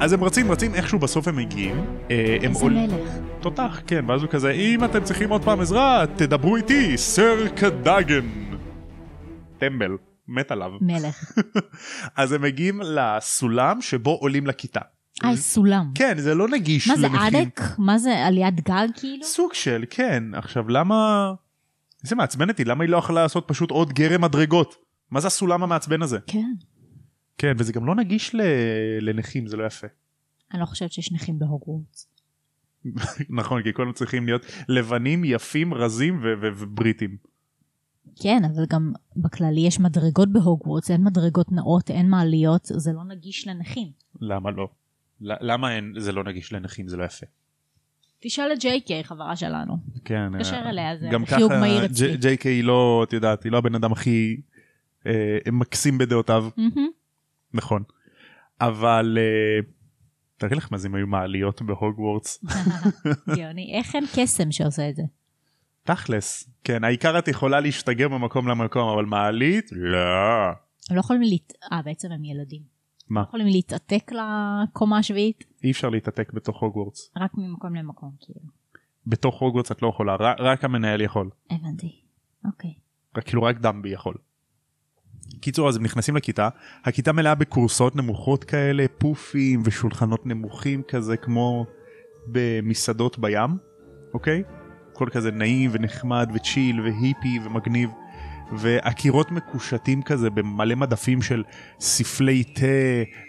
אז 0.00 0.12
הם 0.12 0.24
רצים, 0.24 0.52
רצים, 0.52 0.74
איכשהו 0.74 0.98
בסוף 0.98 1.28
הם 1.28 1.36
מגיעים. 1.36 1.84
אה, 2.10 2.36
הם 2.42 2.50
איזה 2.50 2.60
עול- 2.64 2.72
מלך. 2.72 3.10
תותח, 3.40 3.80
כן, 3.86 4.04
ואז 4.08 4.22
הוא 4.22 4.30
כזה, 4.30 4.50
אם 4.50 4.84
אתם 4.84 5.04
צריכים 5.04 5.30
עוד 5.30 5.44
פעם 5.44 5.60
עזרה, 5.60 6.04
תדברו 6.16 6.56
איתי, 6.56 6.96
סר 6.98 7.48
קדאגן. 7.48 8.26
טמבל, 9.58 9.96
מת 10.28 10.50
עליו. 10.50 10.70
מלך. 10.80 11.32
אז 12.16 12.32
הם 12.32 12.42
מגיעים 12.42 12.80
לסולם 12.84 13.80
שבו 13.82 14.10
עולים 14.10 14.46
לכיתה. 14.46 14.80
אה, 15.24 15.36
סולם. 15.36 15.90
כן, 15.94 16.18
זה 16.18 16.34
לא 16.34 16.48
נגיש 16.48 16.88
מה 16.88 16.96
זה 16.96 17.08
לנכים. 17.08 17.40
אדק? 17.40 17.60
מה 17.78 17.98
זה 17.98 18.26
על 18.26 18.38
יד 18.38 18.60
גג 18.60 18.88
כאילו? 18.96 19.24
סוג 19.24 19.54
של, 19.54 19.84
כן. 19.90 20.22
עכשיו, 20.34 20.68
למה... 20.68 21.32
זה 22.02 22.16
מעצבן 22.16 22.50
אותי, 22.50 22.64
למה 22.64 22.84
היא 22.84 22.90
לא 22.90 22.96
יכולה 22.96 23.22
לעשות 23.22 23.44
פשוט 23.48 23.70
עוד 23.70 23.92
גרם 23.92 24.20
מדרגות? 24.20 24.85
מה 25.10 25.20
זה 25.20 25.26
הסולם 25.26 25.62
המעצבן 25.62 26.02
הזה? 26.02 26.18
כן. 26.26 26.52
כן, 27.38 27.52
וזה 27.58 27.72
גם 27.72 27.86
לא 27.86 27.94
נגיש 27.94 28.34
ל... 28.34 28.40
לנכים, 29.00 29.46
זה 29.46 29.56
לא 29.56 29.64
יפה. 29.64 29.86
אני 30.52 30.60
לא 30.60 30.66
חושבת 30.66 30.92
שיש 30.92 31.12
נכים 31.12 31.38
בהוגוורטס. 31.38 32.08
נכון, 33.38 33.62
כי 33.62 33.72
כולם 33.72 33.92
צריכים 33.92 34.26
להיות 34.26 34.46
לבנים, 34.68 35.24
יפים, 35.24 35.74
רזים 35.74 36.18
ו- 36.18 36.22
ו- 36.42 36.50
ובריטים. 36.58 37.16
כן, 38.22 38.42
אבל 38.44 38.66
גם 38.68 38.92
בכללי 39.16 39.60
יש 39.60 39.80
מדרגות 39.80 40.32
בהוגוורטס, 40.32 40.90
אין 40.90 41.04
מדרגות 41.04 41.52
נאות, 41.52 41.90
אין 41.90 42.10
מעליות, 42.10 42.62
זה 42.64 42.92
לא 42.92 43.04
נגיש 43.04 43.48
לנכים. 43.48 43.88
למה 44.20 44.50
לא? 44.50 44.68
למה 45.20 45.76
אין, 45.76 45.94
זה 45.98 46.12
לא 46.12 46.24
נגיש 46.24 46.52
לנכים, 46.52 46.88
זה 46.88 46.96
לא 46.96 47.04
יפה. 47.04 47.26
תשאל 48.20 48.52
את 48.52 48.58
ג'יי 48.60 48.80
קיי, 48.80 49.04
חברה 49.04 49.36
שלנו. 49.36 49.76
כן. 50.04 50.32
תתקשר 50.32 50.56
אה, 50.56 50.70
אליה, 50.70 50.96
זה 50.98 51.08
חיוג 51.26 51.52
מהיר 51.52 51.84
אצלי. 51.84 52.16
ג'יי 52.16 52.36
קיי 52.36 52.52
היא 52.52 52.64
לא, 52.64 53.04
את 53.08 53.12
יודעת, 53.12 53.44
היא 53.44 53.52
לא 53.52 53.58
הבן 53.58 53.74
אדם 53.74 53.92
הכי 53.92 54.40
אה, 55.06 55.52
מקסים 55.52 55.98
בדעותיו, 55.98 56.48
מהמם. 56.56 56.88
נכון. 57.54 57.82
אבל 58.60 59.18
אה, 59.20 59.60
תארי 60.36 60.56
לך 60.56 60.68
מה 60.70 60.78
זה 60.78 60.88
אם 60.88 60.94
היו 60.94 61.06
מעליות 61.06 61.62
בהוגוורטס. 61.62 62.44
גאוני, 63.36 63.74
איך 63.78 63.94
אין 63.94 64.04
קסם 64.16 64.52
שעושה 64.52 64.88
את 64.88 64.96
זה? 64.96 65.02
תכלס, 65.84 66.50
כן, 66.64 66.84
העיקר 66.84 67.18
את 67.18 67.28
יכולה 67.28 67.60
להשתגר 67.60 68.08
ממקום 68.08 68.48
למקום, 68.48 68.88
אבל 68.88 69.04
מעלית? 69.04 69.70
לא. 69.72 70.48
הם 70.90 70.96
לא 70.96 71.00
יכולים 71.00 71.22
להת... 71.22 71.52
אה, 71.72 71.82
בעצם 71.82 72.12
הם 72.12 72.24
ילדים. 72.24 72.62
מה? 73.08 73.20
לא 73.20 73.26
יכולים 73.26 73.46
להתעתק 73.46 74.12
לקומה 74.12 74.98
השביעית? 74.98 75.44
אי 75.64 75.70
אפשר 75.70 75.88
להתעתק 75.88 76.32
בתוך 76.32 76.62
הוגוורטס. 76.62 77.10
רק 77.16 77.30
ממקום 77.34 77.74
למקום, 77.74 78.10
כאילו. 78.20 78.40
בתוך 79.06 79.40
הוגוורטס 79.40 79.72
את 79.72 79.82
לא 79.82 79.88
יכולה, 79.88 80.16
רק, 80.38 80.64
המנהל 80.64 81.00
יכול. 81.00 81.30
הבנתי. 81.50 82.00
אוקיי. 82.44 82.74
כאילו 83.24 83.42
רק 83.42 83.58
דמבי 83.58 83.88
יכול. 83.88 84.14
קיצור 85.40 85.68
אז 85.68 85.76
הם 85.76 85.82
נכנסים 85.82 86.16
לכיתה, 86.16 86.48
הכיתה 86.84 87.12
מלאה 87.12 87.34
בכורסאות 87.34 87.96
נמוכות 87.96 88.44
כאלה, 88.44 88.84
פופים 88.98 89.62
ושולחנות 89.64 90.26
נמוכים 90.26 90.82
כזה 90.88 91.16
כמו 91.16 91.66
במסעדות 92.26 93.18
בים, 93.18 93.50
אוקיי? 94.14 94.42
הכל 94.92 95.08
כזה 95.12 95.30
נעים 95.30 95.70
ונחמד 95.72 96.30
וצ'יל 96.34 96.80
והיפי 96.80 97.38
ומגניב. 97.44 97.90
והקירות 98.52 99.32
מקושטים 99.32 100.02
כזה 100.02 100.30
במלא 100.30 100.74
מדפים 100.74 101.22
של 101.22 101.42
ספלי 101.80 102.44
תה 102.44 102.66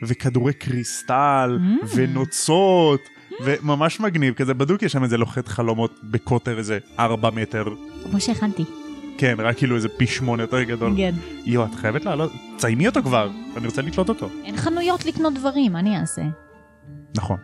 וכדורי 0.04 0.54
קריסטל 0.54 1.60
Mm. 1.60 1.86
ונוצות 1.96 3.02
וממש 3.44 4.00
מגניב 4.00 4.34
כזה 4.34 4.54
בדוק 4.54 4.84
יש 4.84 4.92
שם 4.92 5.04
איזה 5.04 5.18
לוחת 5.18 5.48
חלומות 5.48 6.00
בקוטר 6.04 6.58
איזה 6.58 6.80
4 7.00 7.30
מטר 7.30 7.66
כמו 8.12 8.20
שהכנתי. 8.20 8.87
כן 9.18 9.36
רק 9.40 9.58
כאילו 9.58 9.76
איזה 9.76 9.90
פי 9.90 10.08
שמונה 10.08 10.44
יותר 10.44 10.64
גדול 10.64 10.94
כן. 10.98 11.16
יואו 11.46 11.66
את 11.66 11.76
חייבת 11.76 12.06
לעלות 12.06 12.32
תסיימי 12.58 12.88
אותו 12.88 13.04
כבר 13.04 13.30
אני 13.58 13.68
רוצה 13.68 13.82
לקלוט 13.82 14.10
אותו 14.10 14.30
אין 14.46 14.58
חנויות 14.58 15.06
לקנות 15.06 15.34
דברים, 15.34 15.74
מה 15.74 15.80
אני 15.80 16.00
אעשה? 16.00 16.22
נכון 17.18 17.38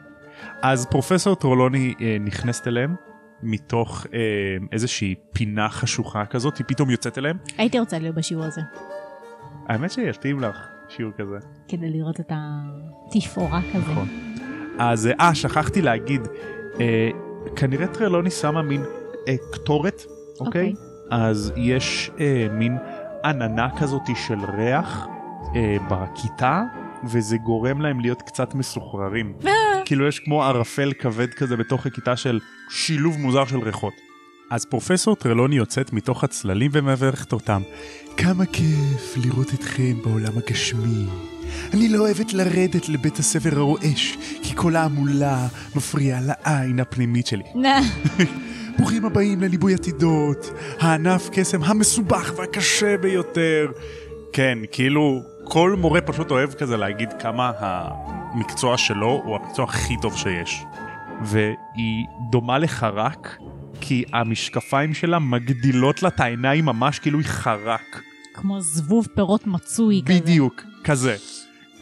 אז 0.61 0.85
פרופסור 0.85 1.35
טרולוני 1.35 1.93
אה, 2.01 2.17
נכנסת 2.19 2.67
אליהם 2.67 2.95
מתוך 3.43 4.05
אה, 4.13 4.19
איזושהי 4.71 5.15
פינה 5.33 5.69
חשוכה 5.69 6.25
כזאת 6.25 6.57
היא 6.57 6.65
פתאום 6.67 6.89
יוצאת 6.89 7.17
אליהם 7.17 7.37
הייתי 7.57 7.79
רוצה 7.79 7.99
להיות 7.99 8.15
בשיעור 8.15 8.43
הזה, 8.43 8.61
האמת 9.67 9.91
שיתאים 9.91 10.39
לך 10.39 10.67
שיעור 10.89 11.11
כזה 11.17 11.47
כדי 11.67 11.89
לראות 11.89 12.19
את 12.19 12.31
התפאורה 12.31 13.61
כזה. 13.73 13.91
נכון. 13.91 14.07
אז 14.79 15.09
אה 15.19 15.35
שכחתי 15.35 15.81
להגיד 15.81 16.21
אה, 16.79 17.09
כנראה 17.55 17.87
טרלוני 17.87 18.31
שמה 18.31 18.61
מין 18.61 18.83
אה, 19.27 19.35
קטורת 19.51 20.01
אוקיי 20.39 20.69
אוקיי. 20.69 20.92
אז 21.13 21.53
יש 21.55 22.11
אה, 22.19 22.47
מין 22.51 22.77
עננה 23.25 23.67
כזאתי 23.77 24.13
של 24.15 24.39
ריח 24.57 25.07
אה, 25.55 25.77
בכיתה 25.89 26.61
וזה 27.03 27.37
גורם 27.37 27.81
להם 27.81 27.99
להיות 27.99 28.21
קצת 28.21 28.55
מסוחררים 28.55 29.33
כאילו 29.85 30.07
יש 30.07 30.19
כמו 30.19 30.43
ערפל 30.43 30.93
כבד 30.99 31.33
כזה 31.33 31.57
בתוך 31.57 31.85
הכיתה 31.85 32.15
של 32.15 32.39
שילוב 32.69 33.17
מוזר 33.17 33.45
של 33.45 33.59
ריחות. 33.59 33.93
אז 34.51 34.65
פרופסור 34.65 35.15
טרלוני 35.15 35.55
יוצאת 35.55 35.93
מתוך 35.93 36.23
הצללים 36.23 36.71
ומברכת 36.73 37.33
אותם. 37.33 37.61
כמה 38.17 38.45
כיף 38.45 39.17
לראות 39.17 39.53
אתכם 39.53 39.93
בעולם 40.03 40.37
הגשמי. 40.37 41.05
אני 41.73 41.89
לא 41.89 41.99
אוהבת 41.99 42.33
לרדת 42.33 42.89
לבית 42.89 43.19
הספר 43.19 43.59
הרועש, 43.59 44.17
כי 44.43 44.55
כל 44.55 44.75
ההמולה 44.75 45.47
מפריעה 45.75 46.19
לעין 46.21 46.79
הפנימית 46.79 47.27
שלי. 47.27 47.43
ברוכים 48.77 49.05
הבאים 49.05 49.41
לליבוי 49.41 49.73
עתידות, 49.73 50.51
הענף 50.79 51.29
קסם 51.31 51.63
המסובך 51.63 52.33
והקשה 52.35 52.97
ביותר. 52.97 53.71
כן, 54.33 54.57
כאילו, 54.71 55.21
כל 55.43 55.75
מורה 55.79 56.01
פשוט 56.01 56.31
אוהב 56.31 56.53
כזה 56.53 56.77
להגיד 56.77 57.09
כמה 57.19 57.51
המקצוע 57.57 58.77
שלו 58.77 59.21
הוא 59.25 59.35
המקצוע 59.35 59.65
הכי 59.65 59.93
טוב 60.01 60.17
שיש. 60.17 60.63
והיא 61.21 62.05
דומה 62.31 62.57
לחרק, 62.57 63.37
כי 63.81 64.03
המשקפיים 64.13 64.93
שלה 64.93 65.19
מגדילות 65.19 66.03
לה 66.03 66.09
את 66.09 66.19
העיניים 66.19 66.65
ממש 66.65 66.99
כאילו 66.99 67.19
היא 67.19 67.27
חרק. 67.27 68.01
כמו 68.33 68.61
זבוב 68.61 69.07
פירות 69.15 69.47
מצוי 69.47 70.01
כזה. 70.05 70.19
בדיוק, 70.19 70.61
כזה. 70.83 71.15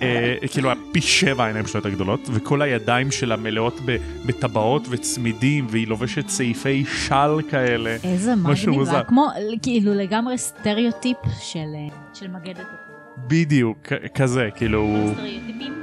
אה, 0.01 0.35
כאילו 0.51 0.69
פי 0.91 1.01
שבע 1.01 1.43
העיניים 1.43 1.67
שלה 1.67 1.79
יותר 1.79 1.89
גדולות 1.89 2.19
וכל 2.33 2.61
הידיים 2.61 3.11
שלה 3.11 3.35
מלאות 3.35 3.79
בטבעות 4.25 4.87
וצמידים 4.89 5.67
והיא 5.69 5.87
לובשת 5.87 6.29
סעיפי 6.29 6.85
של 6.85 7.41
כאלה. 7.49 7.97
איזה 8.03 8.35
משהו 8.35 8.67
מגניב, 8.67 8.79
מוזר. 8.79 8.97
זה 8.97 9.03
כמו 9.07 9.27
כאילו 9.61 9.93
לגמרי 9.93 10.37
סטריאוטיפ 10.37 11.17
של 11.41 11.59
אה, 11.59 12.27
מגדת. 12.27 12.65
בדיוק 13.27 13.87
כזה 14.15 14.49
כאילו 14.55 15.09
סטריאוטיפים? 15.13 15.73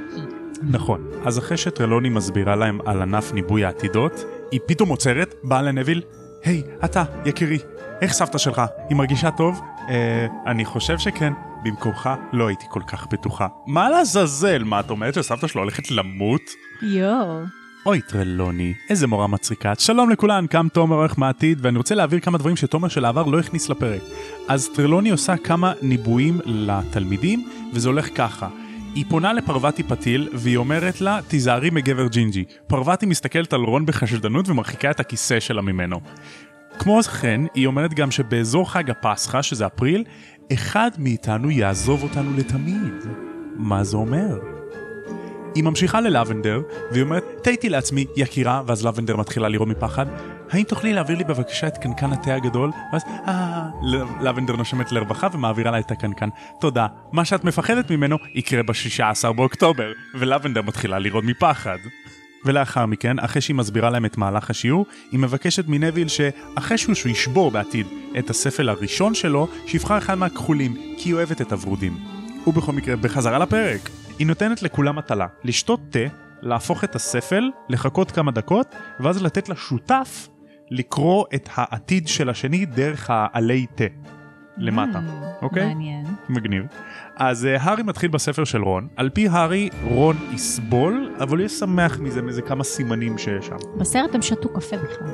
נכון 0.63 1.11
אז 1.25 1.39
אחרי 1.39 1.57
שטרלוני 1.57 2.09
מסבירה 2.09 2.55
להם 2.55 2.79
על 2.85 3.01
ענף 3.01 3.33
ניבוי 3.33 3.65
העתידות 3.65 4.25
היא 4.51 4.59
פתאום 4.65 4.89
עוצרת 4.89 5.35
באה 5.43 5.61
לנביל 5.61 6.01
היי 6.43 6.63
אתה 6.85 7.03
יקירי 7.25 7.57
איך 8.01 8.13
סבתא 8.13 8.37
שלך 8.37 8.61
היא 8.89 8.97
מרגישה 8.97 9.31
טוב 9.31 9.61
אה, 9.89 10.27
אני 10.47 10.65
חושב 10.65 10.97
שכן 10.97 11.33
במקומך 11.63 12.09
לא 12.33 12.47
הייתי 12.47 12.65
כל 12.69 12.81
כך 12.87 13.07
בטוחה 13.11 13.47
מה 13.67 13.89
לעזאזל 13.89 14.63
מה 14.63 14.79
את 14.79 14.89
אומרת 14.89 15.13
שסבתא 15.13 15.47
שלו 15.47 15.61
הולכת 15.61 15.91
למות 15.91 16.41
יואו. 16.81 17.41
אוי 17.85 18.01
טרלוני, 18.01 18.73
איזה 18.89 19.07
מורה 19.07 19.27
מצחיקה. 19.27 19.73
שלום 19.77 20.09
לכולן, 20.09 20.45
כאן 20.49 20.67
תומר 20.73 20.95
עורך 20.95 21.19
מהעתיד, 21.19 21.59
ואני 21.61 21.77
רוצה 21.77 21.95
להעביר 21.95 22.19
כמה 22.19 22.37
דברים 22.37 22.55
שתומר 22.55 22.87
של 22.87 23.05
העבר 23.05 23.25
לא 23.25 23.39
הכניס 23.39 23.69
לפרק. 23.69 24.01
אז 24.47 24.69
טרלוני 24.75 25.09
עושה 25.09 25.37
כמה 25.37 25.73
ניבויים 25.81 26.39
לתלמידים, 26.45 27.49
וזה 27.73 27.89
הולך 27.89 28.09
ככה. 28.15 28.47
היא 28.95 29.05
פונה 29.09 29.33
לפרווטי 29.33 29.83
פתיל, 29.83 30.29
והיא 30.33 30.57
אומרת 30.57 31.01
לה, 31.01 31.19
תיזהרי 31.27 31.69
מגבר 31.69 32.07
ג'ינג'י. 32.07 32.43
פרווטי 32.67 33.05
מסתכלת 33.05 33.53
על 33.53 33.61
רון 33.61 33.85
בחשדנות 33.85 34.49
ומרחיקה 34.49 34.91
את 34.91 34.99
הכיסא 34.99 35.39
שלה 35.39 35.61
ממנו. 35.61 35.99
כמו 36.79 37.03
כן, 37.03 37.41
היא 37.53 37.67
אומרת 37.67 37.93
גם 37.93 38.11
שבאזור 38.11 38.71
חג 38.71 38.89
הפסחא, 38.89 39.41
שזה 39.41 39.65
אפריל, 39.65 40.03
אחד 40.53 40.91
מאיתנו 40.97 41.51
יעזוב 41.51 42.03
אותנו 42.03 42.37
לתמיד. 42.37 43.05
מה 43.55 43.83
זה 43.83 43.97
אומר? 43.97 44.39
היא 45.55 45.63
ממשיכה 45.63 46.01
ללבנדר, 46.01 46.61
והיא 46.91 47.03
אומרת, 47.03 47.23
תהיתי 47.43 47.69
לעצמי, 47.69 48.05
יקירה, 48.15 48.61
ואז 48.67 48.85
לבנדר 48.85 49.15
מתחילה 49.17 49.47
לראות 49.47 49.67
מפחד, 49.67 50.05
האם 50.51 50.63
תוכלי 50.63 50.93
להעביר 50.93 51.17
לי 51.17 51.23
בבקשה 51.23 51.67
את 51.67 51.77
קנקן 51.77 52.11
התה 52.13 52.35
הגדול? 52.35 52.71
ואז, 52.93 53.03
אה, 53.27 53.69
לבנדר 54.21 54.55
נושמת 54.55 54.91
לרווחה 54.91 55.27
ומעבירה 55.33 55.71
לה 55.71 55.79
את 55.79 55.91
הקנקן. 55.91 56.29
תודה, 56.59 56.87
מה 57.11 57.25
שאת 57.25 57.43
מפחדת 57.43 57.91
ממנו 57.91 58.17
יקרה 58.35 58.63
ב-16 58.63 59.31
באוקטובר, 59.31 59.91
ולבנדר 60.15 60.61
מתחילה 60.61 60.97
מפחד. 61.23 61.77
ולאחר 62.45 62.85
מכן, 62.85 63.19
אחרי 63.19 63.41
שהיא 63.41 63.55
מסבירה 63.55 63.89
להם 63.89 64.05
את 64.05 64.17
מהלך 64.17 64.49
השיעור, 64.49 64.85
היא 65.11 65.19
מבקשת 65.19 65.63
מנביל 65.67 66.07
שאחרי 66.07 66.77
שהוא 66.77 66.95
ישבור 67.11 67.51
בעתיד 67.51 67.87
את 68.19 68.29
הספל 68.29 68.69
הראשון 68.69 69.13
שלו, 69.13 69.47
שיבחר 69.65 69.97
אחד 69.97 70.15
מהכחולים, 70.15 70.75
כי 70.97 71.09
היא 71.09 71.13
אוהבת 71.13 71.41
את 71.41 71.51
הוורודים. 71.51 71.97
ובכל 72.47 72.71
מקרה, 72.71 72.95
בחזרה 72.95 73.39
לפרק. 73.39 73.89
היא 74.19 74.27
נותנת 74.27 74.63
לכולם 74.63 74.95
מטלה, 74.95 75.27
לשתות 75.43 75.79
תה, 75.89 75.99
להפוך 76.41 76.83
את 76.83 76.95
הספל, 76.95 77.49
לחכות 77.69 78.11
כמה 78.11 78.31
דקות, 78.31 78.75
ואז 78.99 79.23
לתת 79.23 79.49
לשותף 79.49 80.27
לקרוא 80.71 81.25
את 81.35 81.49
העתיד 81.53 82.07
של 82.07 82.29
השני 82.29 82.65
דרך 82.65 83.09
העלי 83.09 83.65
תה. 83.75 83.83
למטה, 84.59 84.99
Mm, 84.99 85.43
אוקיי? 85.43 85.65
מעניין. 85.67 86.05
מגניב. 86.29 86.63
אז 87.15 87.45
uh, 87.55 87.61
הארי 87.61 87.83
מתחיל 87.83 88.09
בספר 88.09 88.43
של 88.43 88.61
רון, 88.63 88.87
על 88.95 89.09
פי 89.09 89.27
הארי 89.27 89.69
רון 89.83 90.15
יסבול, 90.31 91.11
אבל 91.19 91.29
הוא 91.29 91.39
יהיה 91.39 91.49
שמח 91.49 91.99
מזה, 91.99 92.21
מזה 92.21 92.41
כמה 92.41 92.63
סימנים 92.63 93.17
שיש 93.17 93.45
שם. 93.47 93.55
בסרט 93.77 94.15
הם 94.15 94.21
שתו 94.21 94.49
קפה 94.49 94.77
בכלל. 94.77 95.07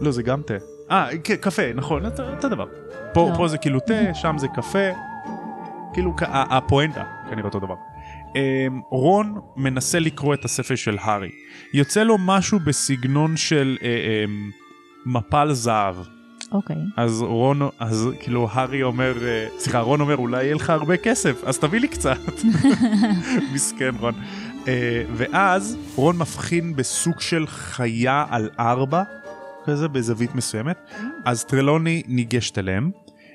לא, 0.00 0.10
זה 0.10 0.22
גם 0.22 0.42
תה. 0.42 0.54
אה, 0.90 1.08
כן, 1.24 1.36
קפה, 1.36 1.62
נכון, 1.74 2.02
אותו 2.06 2.48
דבר. 2.48 2.66
פה, 3.14 3.28
לא. 3.32 3.36
פה 3.36 3.48
זה 3.48 3.58
כאילו 3.58 3.80
תה, 3.80 4.14
שם 4.14 4.38
זה 4.38 4.48
קפה. 4.48 4.88
כאילו, 5.92 6.12
הפואנטה, 6.20 7.04
כנראה 7.30 7.44
אותו 7.44 7.58
דבר. 7.60 7.74
אמ, 8.36 8.80
רון 8.90 9.40
מנסה 9.56 9.98
לקרוא 9.98 10.34
את 10.34 10.44
הספר 10.44 10.74
של 10.74 10.96
הארי. 11.00 11.30
יוצא 11.74 12.02
לו 12.02 12.16
משהו 12.18 12.58
בסגנון 12.66 13.36
של 13.36 13.76
אה, 13.82 13.88
אמ, 14.24 14.50
מפל 15.06 15.52
זהב. 15.52 15.94
אוקיי. 16.52 16.76
אז 16.96 17.22
רון, 17.22 17.60
אז 17.78 18.08
כאילו 18.20 18.48
הארי 18.50 18.82
אומר, 18.82 19.26
אה, 19.26 19.46
סליחה, 19.58 19.80
רון 19.80 20.00
אומר, 20.00 20.16
אולי 20.16 20.44
יהיה 20.44 20.54
לך 20.54 20.70
הרבה 20.70 20.96
כסף, 20.96 21.44
אז 21.44 21.58
תביא 21.58 21.80
לי 21.80 21.88
קצת. 21.88 22.18
מסכן 23.54 23.94
רון. 24.00 24.14
אה, 24.68 25.02
ואז 25.16 25.76
רון 25.96 26.16
מבחין 26.16 26.76
בסוג 26.76 27.20
של 27.20 27.46
חיה 27.46 28.24
על 28.30 28.50
ארבע, 28.58 29.02
כזה 29.64 29.88
בזווית 29.88 30.34
מסוימת, 30.34 30.76
אז 31.24 31.44
טרלוני 31.44 32.02
ניגשת 32.06 32.58
אליהם, 32.58 32.90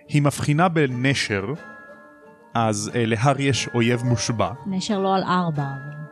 היא 0.07 0.21
מבחינה 0.21 0.69
בנשר, 0.69 1.45
אז 2.53 2.91
אה, 2.95 3.05
להארי 3.05 3.43
יש 3.43 3.69
אויב 3.73 4.03
מושבע. 4.03 4.51
נשר 4.67 4.99
לא 4.99 5.15
על 5.15 5.23
ארבע. 5.23 6.02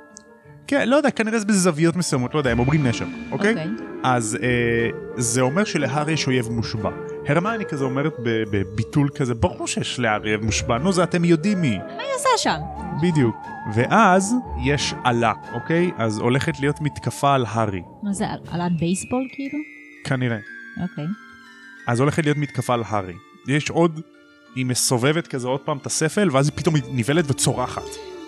כן, 0.71 0.89
לא 0.89 0.95
יודע, 0.95 1.11
כנראה 1.11 1.39
זה 1.39 1.45
בזוויות 1.45 1.95
מסוימות, 1.95 2.33
לא 2.33 2.39
יודע, 2.39 2.51
הם 2.51 2.59
אומרים 2.59 2.87
נשר, 2.87 3.05
אוקיי? 3.31 3.49
אוקיי. 3.49 3.67
אז 4.03 4.37
אה, 4.43 4.89
זה 5.17 5.41
אומר 5.41 5.63
שלהארי 5.63 6.13
יש 6.13 6.27
אויב 6.27 6.49
מושבע. 6.49 6.89
הרמני 7.27 7.65
כזה 7.65 7.83
אומרת 7.83 8.13
בביטול 8.51 9.09
כזה, 9.15 9.33
ברור 9.33 9.67
שיש 9.67 9.99
להארי 9.99 10.29
אויב 10.29 10.45
מושבע, 10.45 10.77
נו 10.77 10.93
זה 10.93 11.03
אתם 11.03 11.25
יודעים 11.25 11.61
מי. 11.61 11.77
מה 11.77 11.83
היא 11.83 12.11
עושה 12.15 12.29
שם? 12.37 12.57
בדיוק. 13.01 13.35
ואז 13.75 14.35
יש 14.65 14.93
עלה, 15.03 15.33
אוקיי? 15.53 15.91
אז 15.97 16.17
הולכת 16.17 16.59
להיות 16.59 16.81
מתקפה 16.81 17.35
על 17.35 17.45
הארי, 17.47 17.81
מה 18.03 18.13
זה, 18.13 18.27
על- 18.27 18.39
עלת 18.51 18.71
בייסבול 18.79 19.27
כאילו? 19.31 19.59
כנראה. 20.03 20.37
אוקיי. 20.81 21.05
אז 21.87 21.99
הולכת 21.99 22.23
להיות 22.25 22.37
מתקפה 22.37 22.73
על 22.73 22.83
הארי. 22.87 23.13
יש 23.47 23.69
עוד, 23.69 24.01
היא 24.55 24.65
מסובבת 24.65 25.27
כזה 25.27 25.47
עוד 25.47 25.59
פעם 25.59 25.77
את 25.77 25.85
הספל, 25.85 26.29
ואז 26.31 26.47
היא 26.49 26.57
פתאום 26.57 26.75
נבלת 26.91 27.25
וצורחת. 27.31 27.83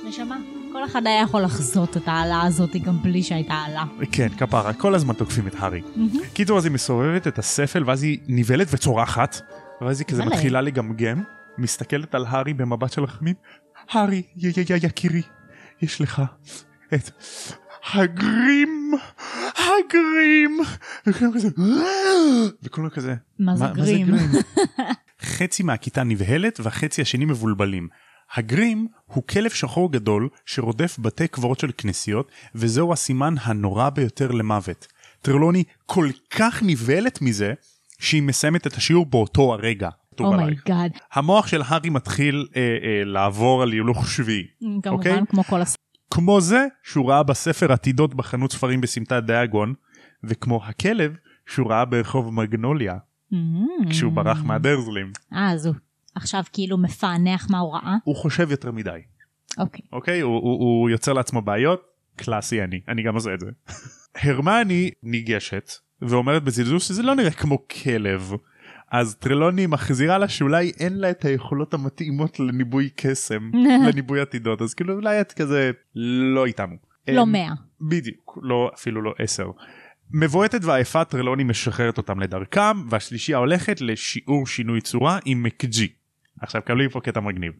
נשמה, 0.07 0.37
כל 0.83 0.87
אחד 0.89 1.07
היה 1.07 1.21
יכול 1.21 1.41
לחזות 1.41 1.97
את 1.97 2.07
העלה 2.07 2.41
הזאת 2.41 2.75
גם 2.75 3.01
בלי 3.03 3.23
שהייתה 3.23 3.53
עלה. 3.53 3.83
כן, 4.11 4.27
כפרה, 4.37 4.73
כל 4.73 4.95
הזמן 4.95 5.13
תוקפים 5.13 5.47
את 5.47 5.55
הארי. 5.57 5.81
קיצור, 6.33 6.57
אז 6.57 6.65
היא 6.65 6.71
מסובבת 6.71 7.27
את 7.27 7.39
הספל, 7.39 7.83
ואז 7.85 8.03
היא 8.03 8.19
נבלת 8.27 8.67
וצורחת, 8.71 9.41
ואז 9.81 9.99
היא 9.99 10.07
כזה. 10.07 10.25
מתחילה 10.25 10.61
לגמגם, 10.61 11.23
מסתכלת 11.57 12.15
על 12.15 12.25
הארי 12.27 12.53
במבט 12.53 12.91
של 12.91 13.03
רחמים, 13.03 13.35
הארי, 13.89 14.21
יא 14.35 14.51
יא 14.57 14.63
יא 14.69 14.75
יקירי, 14.83 15.21
יש 15.81 16.01
לך 16.01 16.21
את 16.93 17.09
הגרים, 17.93 18.91
הגרים, 19.55 20.59
וכולם 21.07 21.33
כזה, 21.33 21.47
וכולם 22.63 22.89
כזה, 22.89 23.15
מה 23.39 23.55
זה 23.55 23.65
גרים? 23.73 24.07
חצי 25.21 25.63
מהכיתה 25.63 26.03
נבהלת 26.03 26.59
והחצי 26.63 27.01
השני 27.01 27.25
מבולבלים. 27.25 27.87
הגרים 28.35 28.87
הוא 29.05 29.23
כלב 29.23 29.49
שחור 29.51 29.91
גדול 29.91 30.29
שרודף 30.45 30.99
בתי 30.99 31.27
קברות 31.27 31.59
של 31.59 31.71
כנסיות, 31.77 32.31
וזהו 32.55 32.93
הסימן 32.93 33.33
הנורא 33.41 33.89
ביותר 33.89 34.31
למוות. 34.31 34.87
טרלוני 35.21 35.63
כל 35.85 36.09
כך 36.29 36.63
נבהלת 36.63 37.21
מזה, 37.21 37.53
שהיא 37.99 38.23
מסיימת 38.23 38.67
את 38.67 38.73
השיעור 38.73 39.05
באותו 39.05 39.53
הרגע. 39.53 39.89
Oh 40.19 40.37
my 40.37 40.55
God. 40.55 40.91
המוח 41.13 41.47
של 41.47 41.61
הארי 41.65 41.89
מתחיל 41.89 42.47
אה, 42.55 42.61
אה, 42.61 43.05
לעבור 43.05 43.61
על 43.61 43.71
הילוך 43.71 44.09
שביעי. 44.09 44.43
אוקיי? 44.85 45.11
כמובן, 45.11 45.25
כמו 45.25 45.43
כל 45.43 45.61
הס... 45.61 45.75
כמו 46.11 46.41
זה 46.41 46.67
שהוא 46.83 47.09
ראה 47.09 47.23
בספר 47.23 47.71
עתידות 47.71 48.13
בחנות 48.13 48.51
ספרים 48.51 48.81
בסמטת 48.81 49.23
דיאגון, 49.23 49.73
וכמו 50.23 50.61
הכלב 50.65 51.15
שהוא 51.45 51.71
ראה 51.71 51.85
ברחוב 51.85 52.33
מגנוליה, 52.33 52.97
כשהוא 53.89 54.11
ברח 54.11 54.43
מהדרזלים. 54.43 55.11
אה, 55.33 55.51
אז 55.51 55.65
הוא 55.65 55.75
עכשיו 56.15 56.43
כאילו 56.53 56.77
מפענח 56.77 57.47
מה 57.49 57.59
הוא 57.59 57.73
ראה? 57.73 57.95
הוא 58.03 58.15
חושב 58.15 58.51
יותר 58.51 58.71
מדי, 58.71 58.99
אוקיי. 59.57 59.85
אוקיי? 59.93 60.21
הוא, 60.21 60.33
הוא, 60.33 60.59
הוא 60.59 60.89
יוצר 60.89 61.13
לעצמו 61.13 61.41
בעיות, 61.41 61.81
קלאסי 62.15 62.63
אני, 62.63 62.81
אני 62.87 63.03
גם 63.03 63.15
עושה 63.15 63.33
את 63.33 63.39
זה. 63.39 63.49
הרמני 64.23 64.91
ניגשת 65.03 65.71
ואומרת 66.01 66.43
בזלזול 66.43 66.79
שזה 66.79 67.03
לא 67.03 67.15
נראה 67.15 67.31
כמו 67.31 67.67
כלב. 67.67 68.31
אז 68.91 69.15
טרלוני 69.15 69.67
מחזירה 69.67 70.17
לה 70.17 70.27
שאולי 70.27 70.71
אין 70.79 70.97
לה 70.97 71.09
את 71.09 71.25
היכולות 71.25 71.73
המתאימות 71.73 72.39
לניבוי 72.39 72.89
קסם, 72.95 73.51
לניבוי 73.87 74.21
עתידות, 74.21 74.61
אז 74.61 74.73
כאילו 74.73 74.93
אולי 74.93 75.21
את 75.21 75.31
כזה 75.31 75.71
לא 75.95 76.45
איתנו. 76.45 76.75
לא 77.07 77.23
אמ, 77.23 77.31
מאה. 77.31 77.53
בדיוק, 77.81 78.37
לא, 78.41 78.71
אפילו 78.75 79.01
לא 79.01 79.13
עשר. 79.19 79.51
מבועטת 80.11 80.63
ועייפה 80.63 81.05
טרלוני 81.05 81.43
משחררת 81.43 81.97
אותם 81.97 82.19
לדרכם, 82.19 82.89
והשלישייה 82.89 83.37
הולכת 83.37 83.81
לשיעור 83.81 84.47
שינוי 84.47 84.81
צורה 84.81 85.19
עם 85.25 85.43
מקג'י. 85.43 85.87
עכשיו 86.41 86.61
קבלי 86.65 86.89
פה 86.89 87.01
קטע 87.01 87.19
מגניב. 87.19 87.53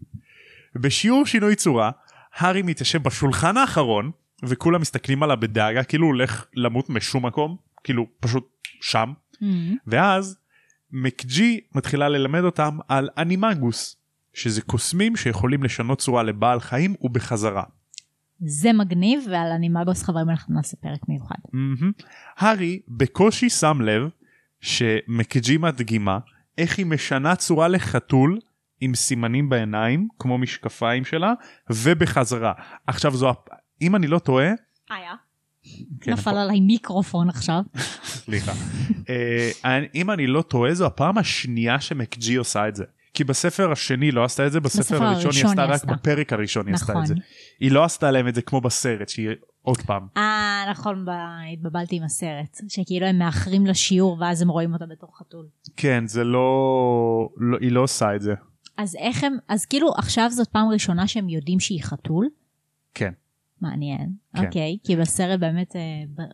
בשיעור 0.76 1.26
שינוי 1.26 1.56
צורה, 1.56 1.92
הארי 2.36 2.62
מתיישב 2.62 3.04
בשולחן 3.04 3.58
האחרון, 3.58 4.12
וכולם 4.44 4.82
מסתכלים 4.82 5.24
עליו 5.24 5.38
בדאגה, 5.40 5.84
כאילו 5.84 6.06
הוא 6.06 6.14
הולך 6.14 6.46
למות 6.56 6.90
משום 6.90 7.26
מקום, 7.26 7.58
כאילו 7.84 8.08
פשוט 8.20 8.50
שם, 8.82 9.14
אמ, 9.42 9.76
ואז 9.88 10.38
מקג'י 10.92 11.60
מתחילה 11.76 12.10
ללמד 12.10 12.44
אותם 12.44 12.78
על 12.88 13.10
אנימגוס, 13.18 13.96
שזה 14.34 14.62
קוסמים 14.62 15.16
שיכולים 15.16 15.64
לשנות 15.64 16.00
צורה 16.00 16.24
לבעל 16.24 16.60
חיים 16.60 16.96
ובחזרה. 17.02 17.64
זה 18.46 18.74
מגניב, 18.74 19.24
ועל 19.32 19.52
אנימגוס 19.52 20.04
חברים 20.04 20.30
אנחנו 20.30 20.56
נעשה 20.56 20.78
פרק 20.78 21.00
מיוחד. 21.08 21.36
מהמם. 21.54 21.92
הארי 22.38 22.80
בקושי 22.88 23.50
שם 23.50 23.82
לב 23.82 24.10
שמקג'י 24.62 25.58
מדגימה 25.58 26.20
איך 26.58 26.78
היא 26.78 26.86
משנה 26.86 27.36
צורה 27.36 27.68
לחתול 27.68 28.40
עם 28.84 28.96
סימנים 28.96 29.50
בעיניים 29.50 30.08
כמו 30.20 30.38
משקפיים 30.38 31.06
שלה 31.06 31.34
ובחזרה. 31.70 32.54
עכשיו 32.88 33.16
זו 33.16 33.34
אם 33.82 33.96
אני 33.96 34.08
לא 34.08 34.20
טועה, 34.20 34.46
איה. 34.92 35.14
כן, 36.02 36.12
נפל 36.12 36.22
נכון, 36.32 36.38
עליי 36.42 36.60
מיקרופון 36.62 37.30
עכשיו. 37.30 37.62
סליחה, 38.04 38.52
אני- 39.66 39.88
אם 39.96 40.12
אני 40.12 40.28
לא 40.28 40.42
טועה 40.42 40.74
זו 40.74 40.86
הפעם 40.86 41.18
השנייה 41.18 41.82
שמקג'י 41.82 42.36
עושה 42.36 42.68
את 42.68 42.76
זה. 42.76 42.84
כי 43.14 43.24
בספר 43.24 43.72
השני 43.72 44.12
לא 44.12 44.24
עשתה 44.24 44.48
את 44.48 44.52
זה, 44.52 44.60
בספר 44.60 44.80
בספר 44.80 45.04
הראשון 45.04 45.32
היא 45.36 45.46
עשתה 45.46 45.64
רק 45.66 45.72
עשתה. 45.76 45.94
בפרק 45.94 46.34
הראשון 46.34 46.68
היא 46.68 46.76
עשתה 46.76 46.86
את 46.86 46.98
נכון. 46.98 47.06
זה. 47.06 47.14
היא 47.60 47.72
לא 47.72 47.84
עשתה 47.84 48.12
להם 48.12 48.28
את 48.28 48.36
זה 48.36 48.42
כמו 48.42 48.62
בסרט 48.62 49.10
שהיא 49.10 49.30
עוד 49.62 49.78
פעם. 49.82 50.08
אה, 50.18 50.64
נכון, 50.72 51.06
ב- 51.06 51.10
התבלבלתי 51.54 51.96
עם 51.96 52.04
הסרט. 52.04 52.58
שכאילו 52.70 53.06
הם 53.08 53.20
מאחרים 53.20 53.66
לשיעור 53.66 54.18
ואז 54.22 54.42
הם 54.42 54.50
רואים 54.50 54.74
אותה 54.74 54.86
בתור 54.86 55.18
חתול. 55.20 55.46
כן 55.78 56.04
זה 56.08 56.24
לא, 56.24 56.48
לא 57.38 57.58
היא 57.62 57.72
לא 57.72 57.82
עושה 57.82 58.16
את 58.16 58.22
זה. 58.22 58.34
אז 58.78 58.96
איך 58.96 59.24
הם, 59.24 59.38
אז 59.48 59.66
כאילו 59.66 59.94
עכשיו 59.98 60.30
זאת 60.30 60.48
פעם 60.48 60.70
ראשונה 60.70 61.08
שהם 61.08 61.30
יודעים 61.30 61.60
שהיא 61.60 61.84
חתול? 61.84 62.30
כן. 62.94 63.14
מעניין. 63.62 64.10
כן. 64.36 64.46
אוקיי, 64.46 64.78
כי 64.84 64.96
בסרט 64.96 65.40
באמת, 65.40 65.76
אה, 65.76 65.82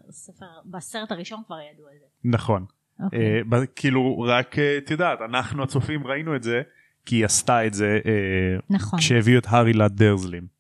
בספר, 0.08 0.46
בסרט 0.66 1.12
הראשון 1.12 1.42
כבר 1.48 1.58
ידעו 1.60 1.88
על 1.88 1.94
זה. 2.00 2.06
נכון. 2.24 2.66
אוקיי. 3.00 3.42
אה, 3.54 3.66
כאילו 3.76 4.20
רק 4.20 4.60
אה, 4.60 4.78
את 4.78 4.92
יודעת 4.92 5.20
אנחנו 5.30 5.64
הצופים 5.64 6.08
ראינו 6.08 6.36
את 6.36 6.44
זה 6.44 6.62
כי 7.06 7.16
היא 7.16 7.26
עשתה 7.26 7.68
את 7.68 7.74
זה 7.74 8.00
אה, 8.06 8.60
נכון. 8.70 9.00
כשהביאו 9.00 9.40
את 9.40 9.46
הארי 9.50 9.74
לדרזלים. 9.74 10.59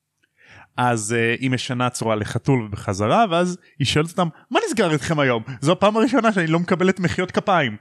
אז 0.81 1.13
אה, 1.13 1.35
היא 1.39 1.51
משנה 1.51 1.89
צורה 1.89 2.15
לחתול 2.15 2.61
ובחזרה 2.61 3.25
ואז 3.29 3.57
היא 3.79 3.87
שואלת 3.87 4.09
אותם 4.09 4.27
מה 4.51 4.59
נסגר 4.67 4.91
איתכם 4.91 5.19
היום 5.19 5.43
זו 5.61 5.71
הפעם 5.71 5.97
הראשונה 5.97 6.33
שאני 6.33 6.47
לא 6.47 6.59
מקבלת 6.59 6.99
מחיאות 6.99 7.31
כפיים 7.31 7.77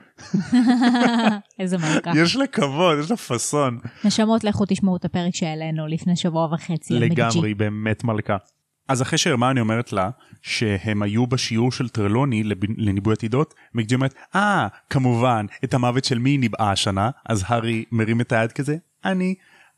איזה 1.61 1.79
מלכה. 1.79 2.11
יש 2.17 2.37
לה 2.37 2.47
כבוד 2.47 2.99
יש 2.99 3.11
לה 3.11 3.17
פאסון 3.17 3.79
נשמות, 4.05 4.45
לכו 4.45 4.65
תשמעו 4.69 4.97
את 4.97 5.05
הפרק 5.05 5.35
שהעלינו 5.35 5.87
לפני 5.87 6.17
שבוע 6.17 6.55
וחצי. 6.55 6.95
לגמרי 6.95 7.55
באמת 7.55 8.05
מלכה. 8.05 8.37
אז 8.89 9.03
אחרי 9.03 9.19
שהרמני 9.19 9.61
אומרת 9.61 9.93
לה 9.93 10.11
שהם 10.43 11.03
היו 11.03 11.27
בשיעור 11.27 11.73
של 11.73 11.89
טרלוני 11.89 12.43
לב- 12.45 12.65
לניבוי 12.77 13.13
עתידות, 13.13 13.55
מקג'י 13.75 13.95
אומרת, 13.95 14.15
אה, 14.35 14.67
ah, 14.67 14.77
כמובן, 14.91 15.47
את 15.65 15.75
המוות 15.75 16.05
של 16.05 16.19
מי 16.19 16.39
ניבאה 16.39 16.71
השנה? 16.71 17.11
אז 17.29 17.45
הארי 17.47 17.85
מרים 17.93 18.21
את 18.21 18.33
היד 18.33 18.53
כזה, 18.53 18.77
אני. 19.05 19.35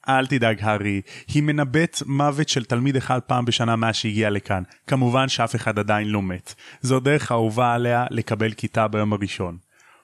אל 0.08 0.26
תדאג 0.26 0.56
הארי, 0.60 1.00
היא 1.28 1.42
מנבאת 1.42 2.02
מוות 2.06 2.48
של 2.48 2.64
תלמיד 2.64 2.96
אחד 2.96 3.20
פעם 3.20 3.44
בשנה 3.44 3.76
מאז 3.76 3.94
שהגיע 3.94 4.30
לכאן. 4.30 4.62
כמובן 4.86 5.28
שאף 5.28 5.56
אחד 5.56 5.78
עדיין 5.78 6.08
לא 6.08 6.22
מת. 6.22 6.54
זו 6.80 7.00
דרך 7.00 7.30
האהובה 7.30 7.74
עליה 7.74 8.06
לקבל 8.10 8.52
כיתה 8.52 8.88
ביום 8.88 9.12
הראשון. 9.12 9.56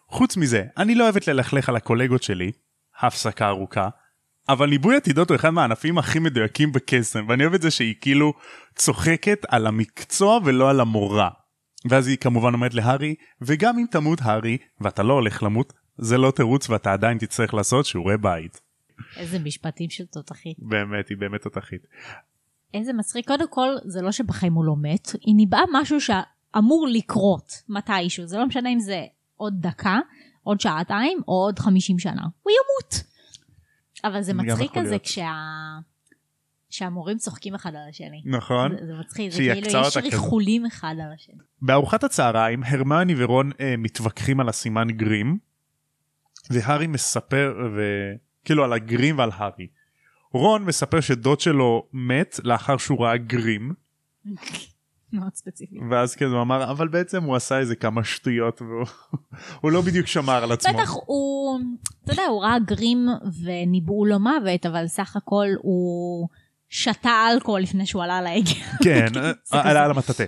חוץ 0.09 0.37
מזה, 0.37 0.65
אני 0.77 0.95
לא 0.95 1.05
אוהבת 1.05 1.29
ללכלך 1.29 1.69
על 1.69 1.77
הקולגות 1.77 2.23
שלי, 2.23 2.53
הפסקה 3.01 3.49
ארוכה, 3.49 3.89
אבל 4.49 4.69
ניבוי 4.69 4.97
עתידות 4.97 5.31
הוא 5.31 5.37
אחד 5.37 5.51
מהענפים 5.51 5.99
הכי 5.99 6.19
מדויקים 6.19 6.73
בקסם, 6.73 7.25
ואני 7.29 7.43
אוהב 7.45 7.55
את 7.55 7.63
זה 7.63 7.71
שהיא 7.71 7.95
כאילו 8.01 8.33
צוחקת 8.75 9.39
על 9.49 9.67
המקצוע 9.67 10.39
ולא 10.45 10.71
על 10.71 10.81
המורה. 10.81 11.29
ואז 11.89 12.07
היא 12.07 12.17
כמובן 12.17 12.55
אומרת 12.55 12.75
להארי, 12.75 13.15
וגם 13.41 13.79
אם 13.79 13.85
תמות 13.91 14.19
הארי, 14.23 14.59
ואתה 14.81 15.03
לא 15.03 15.13
הולך 15.13 15.43
למות, 15.43 15.73
זה 15.99 16.19
לא 16.19 16.31
תירוץ 16.31 16.71
ואתה 16.71 16.93
עדיין 16.93 17.19
תצטרך 17.19 17.55
לעשות 17.55 17.87
שיעורי 17.87 18.19
בית. 18.19 18.66
איזה 19.17 19.39
משפטים 19.39 19.91
של 19.91 20.07
תותחית. 20.07 20.57
באמת, 20.59 21.09
היא 21.09 21.19
באמת 21.19 21.43
תותחית. 21.43 21.87
איזה 22.75 22.93
מצחיק. 22.93 23.27
קודם 23.27 23.49
כל, 23.51 23.69
זה 23.85 24.03
לא 24.03 24.13
שבחיים 24.13 24.53
הוא 24.53 24.65
לא 24.65 24.75
מת, 24.83 25.09
היא 25.21 25.35
ניבאה 25.35 25.63
משהו 25.73 25.99
שאמור 26.01 26.87
לקרות 26.91 27.53
מתישהו. 27.69 28.27
זה 28.27 28.39
לא 28.39 28.47
משנה 28.47 28.69
אם 28.73 28.81
זה 28.81 29.05
עוד 29.37 29.55
דקה, 29.61 29.99
עוד 30.43 30.61
שעתיים, 30.61 31.19
או 31.29 31.33
עוד 31.33 31.59
50 31.59 31.99
שנה. 31.99 32.23
הוא 32.43 32.53
ימות. 32.53 33.05
אבל 34.05 34.23
זה 34.23 34.35
מצחיק 34.35 34.71
כזה. 34.75 34.99
כשה... 34.99 35.33
שהמורים 36.71 37.17
צוחקים 37.19 37.55
אחד 37.55 37.71
על 37.71 37.89
השני. 37.89 38.23
נכון. 38.25 38.77
זה, 38.79 38.87
זה 38.87 38.93
מצחיק, 39.01 39.33
זה 39.33 39.39
כאילו 39.39 39.67
יש 39.67 39.97
כזה. 39.97 40.01
ריחולים 40.01 40.67
אחד 40.67 40.95
על 41.03 41.13
השני. 41.15 41.39
בארוחת 41.63 42.05
הצהריים 42.05 42.63
הרמני 42.65 43.15
ורון 43.17 43.51
אה, 43.61 43.75
מתווכחים 43.79 44.41
על 44.41 44.49
הסימן 44.49 44.89
גרים 44.91 45.39
והארי 46.51 46.87
מספר 46.87 47.55
וכאילו 48.47 48.65
על 48.65 48.73
הגרים 48.73 49.19
ועל 49.19 49.31
הארי. 49.35 49.67
רון 50.33 50.65
מספר 50.65 51.01
שדוד 51.01 51.41
שלו 51.41 51.87
מת 51.93 52.41
לאחר 52.45 52.77
שהוא 52.77 53.05
ראה 53.05 53.17
גרים 53.17 53.73
מאוד 55.13 55.35
ספציפי. 55.35 55.77
ואז 55.91 56.17
כזה 56.17 56.35
הוא 56.35 56.43
אמר 56.43 56.71
אבל 56.71 56.89
בעצם 56.89 57.23
הוא 57.23 57.37
עשה 57.37 57.59
איזה 57.59 57.77
כמה 57.77 58.05
שטויות 58.05 58.63
והוא 58.63 58.87
הוא 59.61 59.73
לא 59.73 59.81
בדיוק 59.81 60.07
שמר 60.07 60.43
על 60.43 60.53
עצמו. 60.53 60.73
בטח 60.73 60.91
הוא, 61.07 61.61
אתה 62.05 62.13
יודע, 62.13 62.23
הוא 62.23 62.43
ראה 62.43 62.59
גרים 62.59 63.07
וניבאו 63.45 64.07
לו 64.07 64.19
מוות, 64.19 64.67
אבל 64.67 64.87
סך 64.87 65.17
הכל 65.17 65.47
הוא 65.59 66.29
שתה 66.69 67.27
אלכוהול 67.33 67.61
לפני 67.61 67.87
שהוא 67.87 68.03
עלה 68.03 68.19
על 68.19 68.27
ההגה. 68.27 68.51
כן 68.85 69.07
זה 69.51 69.61
עלה. 69.61 69.85
על 69.85 69.91
המטאטה. 69.91 70.25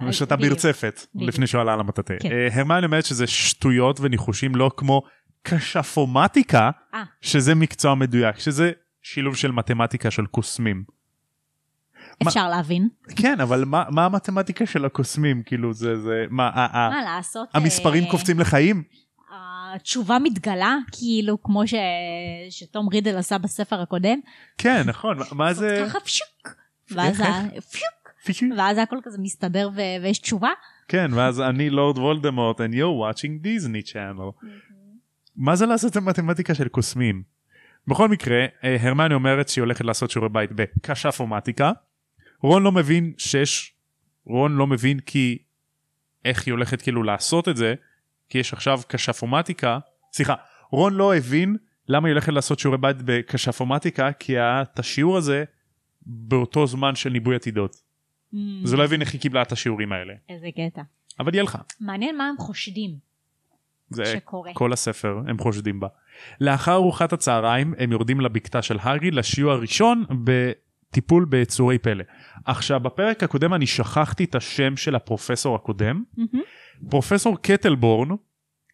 הוא 0.00 0.12
שתה. 0.12 0.36
ברצפת. 0.36 1.06
לפני 1.14 1.46
שהוא 1.46 1.60
עלה 1.60 1.72
על 1.72 1.80
המטאטה. 1.80 2.14
כן. 2.20 2.30
אה, 2.32 2.48
הרמני 2.52 2.86
אומרת 2.86 3.04
שזה 3.04 3.26
שטויות 3.26 4.00
וניחושים 4.00 4.56
לא 4.56 4.70
כמו 4.76 5.02
כשפומטיקה 5.46 6.70
אה. 6.94 7.02
שזה 7.20 7.54
מקצוע 7.54 7.94
מדויק 7.94 8.38
שזה 8.38 8.72
שילוב 9.02 9.36
של 9.36 9.50
מתמטיקה 9.52 10.10
של 10.10 10.26
קוסמים. 10.26 10.84
מה- 12.22 12.28
אפשר 12.28 12.48
להבין. 12.48 12.88
כן 13.16 13.40
אבל 13.40 13.64
מה 13.64 13.84
מה 13.90 14.04
המתמטיקה 14.04 14.66
של 14.66 14.84
הקוסמים 14.84 15.42
כאילו 15.46 15.72
זה 15.72 15.96
זה 16.00 16.24
מה 16.30 16.48
ה- 16.48 16.78
ה- 16.78 16.90
מה 16.90 17.02
לעשות? 17.02 17.48
המספרים 17.54 18.04
אה, 18.04 18.10
קופצים 18.10 18.40
לחיים 18.40 18.82
התשובה 19.74 20.18
מתגלה, 20.22 20.76
כאילו, 20.92 21.42
כמו 21.42 21.66
ש... 21.66 21.74
שתום 22.50 22.88
רידל 22.88 23.16
עשה 23.16 23.38
בספר 23.38 23.80
הקודם. 23.80 24.18
כן 24.58 24.82
נכון 24.86 25.18
מה- 25.32 25.52
זה 25.52 25.84
ככה 25.88 26.00
פשוק. 26.00 26.48
ואז 26.90 27.20
ה- 27.20 27.42
פשוק. 28.24 28.50
ואז 28.56 28.78
הכל 28.78 28.96
כזה 29.02 29.18
מסתדר 29.22 29.68
ו- 29.76 30.02
ויש 30.02 30.18
תשובה. 30.18 30.48
כן 30.88 31.10
ואז 31.14 31.40
אני 31.40 31.70
לורד 31.70 31.98
וולדמורט 31.98 32.60
and 32.60 32.74
you're 32.74 33.14
watching 33.14 33.44
Disney 33.46 33.92
channel. 33.92 34.46
מה 35.36 35.56
זה 35.56 35.66
לעשות 35.66 35.92
את 35.92 35.96
המתמטיקה 35.96 36.54
של 36.54 36.68
קוסמים? 36.68 37.22
בכל 37.88 38.08
מקרה 38.08 38.46
אה, 38.64 38.76
הרמני 38.80 39.14
אומרת 39.14 39.48
שהיא 39.48 39.62
הולכת 39.62 39.84
לעשות 39.84 40.10
שיעורי 40.10 40.28
בית 40.28 40.50
בקשפומטיקה. 40.52 41.72
רון 42.42 42.62
לא 42.62 42.72
מבין 42.72 43.12
שיש 43.18 43.74
רון 44.24 44.56
לא 44.56 44.66
מבין 44.66 45.00
כי 45.00 45.38
איך 46.24 46.46
היא 46.46 46.52
הולכת 46.52 46.82
כאילו 46.82 47.02
לעשות 47.02 47.48
את 47.48 47.56
זה 47.56 47.74
כי 48.28 48.38
יש 48.38 48.52
עכשיו 48.52 48.80
קשפומטיקה 48.88 49.78
סליחה 50.12 50.34
רון 50.70 50.94
לא 50.94 51.16
הבין 51.16 51.56
למה 51.88 52.08
היא 52.08 52.12
הולכת 52.12 52.32
לעשות 52.32 52.58
שיעורי 52.58 52.78
בית 52.78 52.96
בקשפומטיקה 53.04 54.12
כי 54.12 54.32
היה 54.32 54.62
את 54.62 54.78
השיעור 54.78 55.16
הזה 55.16 55.44
באותו 56.06 56.66
זמן 56.66 56.94
של 56.94 57.10
ניבוי 57.10 57.36
עתידות. 57.36 57.76
זה 58.64 58.76
לא 58.76 58.84
הבין 58.84 59.00
איך 59.00 59.12
היא 59.12 59.20
קיבלה 59.20 59.42
את 59.42 59.52
השיעורים 59.52 59.92
האלה 59.92 60.14
איזה 60.28 60.46
קטע. 60.56 60.82
אבל 61.20 61.34
יהיה 61.34 61.44
לך. 61.44 61.58
מעניין 61.80 62.18
מה 62.18 62.28
הם 62.28 62.36
חושדים 62.38 63.05
זה 63.90 64.06
שקורה. 64.06 64.50
כל 64.54 64.72
הספר 64.72 65.20
הם 65.28 65.38
חושדים 65.38 65.80
בה. 65.80 65.88
לאחר 66.40 66.72
ארוחת 66.72 67.12
הצהריים 67.12 67.74
הם 67.78 67.92
יורדים 67.92 68.20
לבקתה 68.20 68.62
של 68.62 68.76
הארי 68.80 69.10
לשיעור 69.10 69.52
הראשון 69.52 70.04
בטיפול 70.24 71.24
ביצורי 71.24 71.78
פלא. 71.78 72.04
עכשיו 72.44 72.80
בפרק 72.80 73.22
הקודם 73.22 73.54
אני 73.54 73.66
שכחתי 73.66 74.24
את 74.24 74.34
השם 74.34 74.76
של 74.76 74.94
הפרופסור 74.94 75.54
הקודם. 75.54 76.04
מהמם. 76.16 76.42
פרופסור 76.90 77.36
קטלבורן 77.42 78.08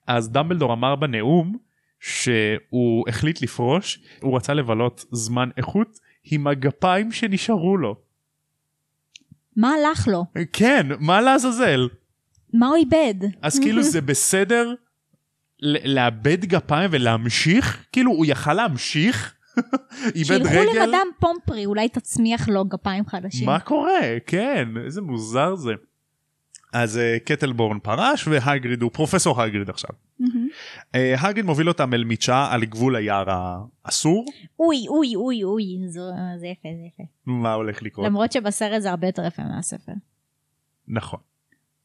אז 0.07 0.31
דמבלדור 0.31 0.73
אמר 0.73 0.97
בנאום 0.97 1.57
שהוא 2.01 3.09
החליט 3.09 3.43
לפרוש 3.43 4.01
הוא 4.23 4.37
רצה 4.37 4.55
לבלות 4.55 5.05
זמן 5.13 5.49
איכות 5.57 5.99
עם 6.25 6.47
הגפיים 6.47 7.13
שנשארו 7.13 7.77
לו. 7.77 7.97
מה 9.57 9.71
הלך 9.71 10.09
לו? 10.09 10.25
כן 10.53 10.87
מה 11.01 11.21
לעזאזל. 11.21 11.89
מה 12.55 12.67
הוא 12.67 12.77
איבד? 12.77 13.15
אז 13.43 13.61
כאילו 13.61 13.83
זה 13.83 14.01
בסדר 14.11 14.75
לאבד 15.63 16.45
גפיים 16.45 16.91
ולהמשיך? 16.93 17.87
כאילו 17.93 18.11
הוא 18.11 18.27
יכל 18.27 18.55
להמשיך? 18.55 19.35
איבד 20.15 20.25
שילכו 20.25 20.51
רגל? 20.51 20.83
למדאם 20.83 21.07
פומפרי, 21.21 21.67
אולי 21.67 21.89
תצמיח 21.89 22.49
לו 22.49 22.65
גפיים 22.65 23.07
חדשים. 23.07 23.47
מה 23.47 23.61
קורה? 23.61 24.01
כן, 24.27 24.69
איזה 24.85 25.01
מוזר 25.01 25.55
זה. 25.55 25.73
אז 26.73 26.97
uh, 26.97 27.25
קטלבורן 27.25 27.79
פרש 27.79 28.29
והגריד 28.29 28.83
הוא 28.83 28.91
פרופסור 28.91 29.43
הגריד 29.43 29.71
עכשיו. 29.71 29.91
Uh, 30.21 30.97
הגריד 31.19 31.45
מוביל 31.45 31.69
אותם 31.69 31.95
אל 31.95 32.05
מדשאה 32.05 32.53
על 32.53 32.65
גבול 32.65 32.97
היער 32.97 33.27
האסור. 33.85 34.27
אוי, 34.61 34.85
אוי, 34.89 35.17
אוי, 35.17 35.45
אוי, 35.45 35.65
זה 35.89 36.47
יפה, 36.47 36.69
זה 36.81 36.87
יפה. 36.87 37.03
מה 37.27 37.53
הולך 37.53 37.83
לקרות? 37.83 38.07
למרות 38.07 38.33
שבסרט 38.33 38.83
זה 38.83 38.91
הרבה 38.91 39.07
יותר 39.07 39.27
יפה 39.27 39.43
מהספר. 39.43 39.93
נכון. 40.89 41.21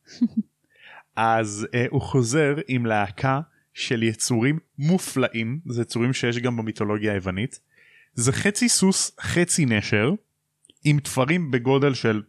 אז 1.16 1.68
uh, 1.72 1.78
הוא 1.90 2.02
חוזר 2.02 2.56
עם 2.68 2.86
להקה 2.86 3.42
של 3.78 4.04
יצורים 4.04 4.60
מופלאים, 4.78 5.60
זה 5.66 5.82
יצורים 5.82 6.14
שיש 6.14 6.38
גם 6.38 6.58
במיתולוגיה 6.58 7.12
היוונית. 7.14 7.60
זה 8.14 8.32
חצי 8.32 8.70
סוס 8.70 9.12
חצי 9.22 9.66
נשר 9.66 10.12
עם 10.84 11.00
תפרים 11.00 11.52
בגודל 11.52 11.94
של 11.94 12.24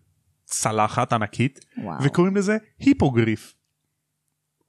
צלחת 0.45 1.13
ענקית 1.13 1.65
וואו. 1.79 2.03
וקוראים 2.05 2.37
לזה 2.37 2.57
היפוגריף. 2.79 3.55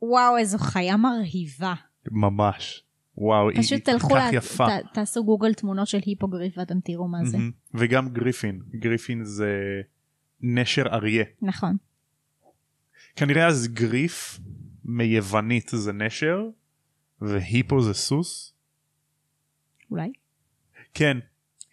וואו, 0.01 0.37
איזו 0.37 0.57
חיה 0.57 0.97
מרהיבה. 0.97 1.73
ממש. 2.11 2.83
וואו, 3.17 3.49
היא, 3.49 3.59
פשוט 3.59 3.71
היא 3.71 3.79
תלכו, 3.95 4.07
כל 4.09 4.15
כך 4.19 4.33
יפה. 4.33 4.67
ת- 4.67 4.93
תעשו 4.93 5.23
גוגל 5.25 5.53
תמונות 5.53 5.87
של 5.87 5.99
היפוגריף 6.05 6.57
ואתם 6.57 6.79
תראו 6.79 7.07
מה 7.07 7.17
זה. 7.25 7.37
מהמם. 7.37 7.51
וגם 7.73 8.09
גריפין, 8.09 8.61
גריפין 8.75 9.23
זה 9.23 9.81
נשר 10.41 10.83
אריה. 10.87 11.23
נכון. 11.41 11.77
כנראה 13.15 13.47
אז 13.47 13.67
גריף 13.67 14.39
מיוונית 14.85 15.71
זה 15.73 15.93
נשר 15.93 16.49
והיפו 17.21 17.82
זה 17.82 17.93
סוס. 17.93 18.53
אולי. 19.91 20.12
כן, 20.93 21.17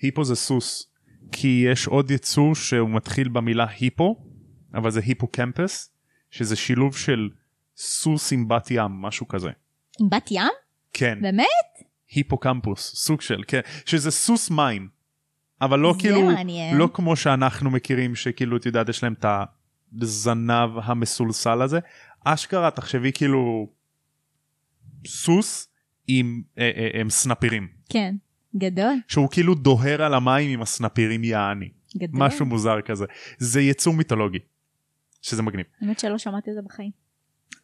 היפו 0.00 0.24
זה 0.24 0.34
סוס. 0.34 0.92
כי 1.32 1.64
יש 1.72 1.86
עוד 1.86 2.10
יצור 2.10 2.54
שהוא 2.54 2.90
מתחיל 2.90 3.28
במילה 3.28 3.66
היפו, 3.78 4.16
אבל 4.74 4.90
זה 4.90 5.00
היפוקמפס, 5.00 5.90
שזה 6.30 6.56
שילוב 6.56 6.96
של 6.96 7.28
סוס 7.76 8.32
עם 8.32 8.48
בת 8.48 8.70
ים, 8.70 8.92
משהו 9.02 9.28
כזה. 9.28 9.50
עם 10.00 10.10
בת 10.10 10.30
ים? 10.30 10.52
כן, 10.92 11.18
באמת? 11.22 11.46
היפוקמפוס, 12.10 12.94
סוג 12.94 13.20
של, 13.20 13.42
כן, 13.46 13.60
שזה 13.86 14.10
סוס 14.10 14.50
מים. 14.50 14.88
אבל 15.60 15.78
לא 15.78 15.94
כאילו, 15.98 16.22
מעניין. 16.22 16.76
לא 16.76 16.88
כמו 16.92 17.16
שאנחנו 17.16 17.70
מכירים 17.70 18.14
שכאילו 18.14 18.56
את 18.56 18.66
יודעת 18.66 18.88
יש 18.88 19.02
להם 19.02 19.12
את 19.12 19.26
הזנב 20.02 20.70
המסולסל 20.82 21.62
הזה. 21.62 21.78
אשכרה 22.24 22.70
תחשבי 22.70 23.12
כאילו 23.12 23.68
סוס 25.06 25.68
עם, 26.08 26.42
אה, 26.58 26.70
אה, 26.76 27.00
עם 27.00 27.10
סנפירים. 27.10 27.68
כן. 27.88 28.14
גדול. 28.56 28.94
שהוא 29.08 29.28
כאילו 29.30 29.54
דוהר 29.54 30.02
על 30.02 30.14
המים 30.14 30.50
עם 30.50 30.62
הסנפירים 30.62 31.24
יעני. 31.24 31.68
גדול. 31.96 32.20
משהו 32.20 32.46
מוזר 32.46 32.80
כזה. 32.80 33.04
זה 33.38 33.60
יצור 33.60 33.94
מיתולוגי. 33.94 34.38
שזה 35.22 35.42
מגניב. 35.42 35.66
האמת 35.80 35.98
שלא 35.98 36.18
שמעתי 36.18 36.50
את 36.50 36.54
זה 36.54 36.60
בחיים. 36.62 37.06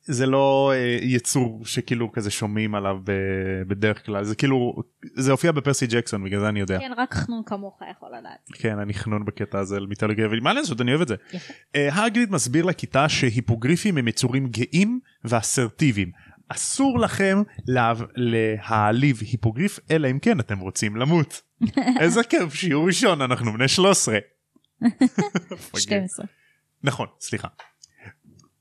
זה 0.04 0.26
לא 0.26 0.72
אה, 0.74 0.98
יצור 1.02 1.64
שכאילו 1.64 2.12
כזה 2.12 2.30
שומעים 2.30 2.74
עליו 2.74 2.98
ב- 3.04 3.62
בדרך 3.68 4.06
כלל 4.06 4.24
זה 4.24 4.34
כאילו 4.34 4.82
זה 5.14 5.30
הופיע 5.30 5.52
בפרסי 5.52 5.86
ג'קסון 5.86 6.24
בגלל 6.24 6.40
זה 6.40 6.48
אני 6.48 6.60
יודע 6.60 6.78
כן, 6.78 6.92
רק 6.96 7.14
חנון 7.14 7.42
כמוך 7.46 7.82
יכול 7.90 8.08
לדעת. 8.18 8.48
כן 8.52 8.78
אני 8.78 8.94
חנון 8.94 9.24
בקטע 9.24 9.58
הזה 9.58 9.76
על 9.76 9.86
מיתולוגיה 9.86 10.26
אבל 10.26 10.40
מה 10.40 10.52
לעשות 10.52 10.80
אני 10.80 10.90
אוהב 10.90 11.00
את 11.00 11.08
זה. 11.08 11.14
יפה. 11.32 11.52
אה, 11.76 12.04
הגריד 12.04 12.30
מסביר 12.32 12.64
לכיתה 12.64 13.08
שהיפוגריפים 13.08 13.98
הם 13.98 14.08
יצורים 14.08 14.46
גאים 14.48 15.00
ואסרטיביים. 15.24 16.10
אסור 16.52 16.98
לכם 16.98 17.42
לה... 17.66 17.92
להעליב 18.14 19.20
היפוגריף 19.20 19.78
אלא 19.90 20.10
אם 20.10 20.18
כן 20.18 20.40
אתם 20.40 20.58
רוצים 20.58 20.96
למות. 20.96 21.42
איזה 22.00 22.24
כיף 22.24 22.54
שיעור 22.54 22.86
ראשון 22.86 23.20
אנחנו 23.20 23.52
בני 23.52 23.68
13. 23.68 24.18
מפגר. 24.80 25.78
12. 25.78 26.26
נכון 26.82 27.06
סליחה. 27.20 27.48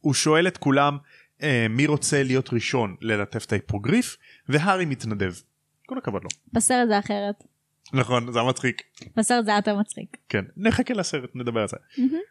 הוא 0.02 0.14
שואל 0.14 0.48
את 0.48 0.58
כולם 0.58 0.98
אה, 1.44 1.68
מי 1.70 1.88
רוצה 1.88 2.24
להיות 2.24 2.54
ראשון 2.54 2.96
ללטף 3.02 3.46
את 3.46 3.52
ההיפוגריף 3.52 4.18
והארי 4.50 4.86
מתנדב. 4.86 5.34
כל 5.86 5.98
הכבוד 5.98 6.24
לו. 6.24 6.30
בסרט 6.54 6.88
זה 6.88 7.00
אחרת. 7.00 7.36
נכון 7.94 8.32
זה 8.32 8.40
היה 8.40 8.50
מצחיק. 8.50 8.82
בסרט 9.18 9.46
זה 9.46 9.52
היה 9.52 9.58
יותר 9.58 9.76
מצחיק. 9.76 10.18
כן 10.30 10.46
נחכה 10.58 10.94
לסרט 10.94 11.30
נדבר 11.36 11.62
על 11.62 11.68
זה. 11.68 11.78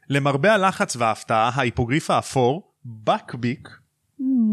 למרבה 0.09 0.55
הלחץ 0.55 0.97
וההפתעה 0.97 1.51
ההיפוגריף 1.55 2.11
האפור 2.11 2.75
בקביק 2.85 3.69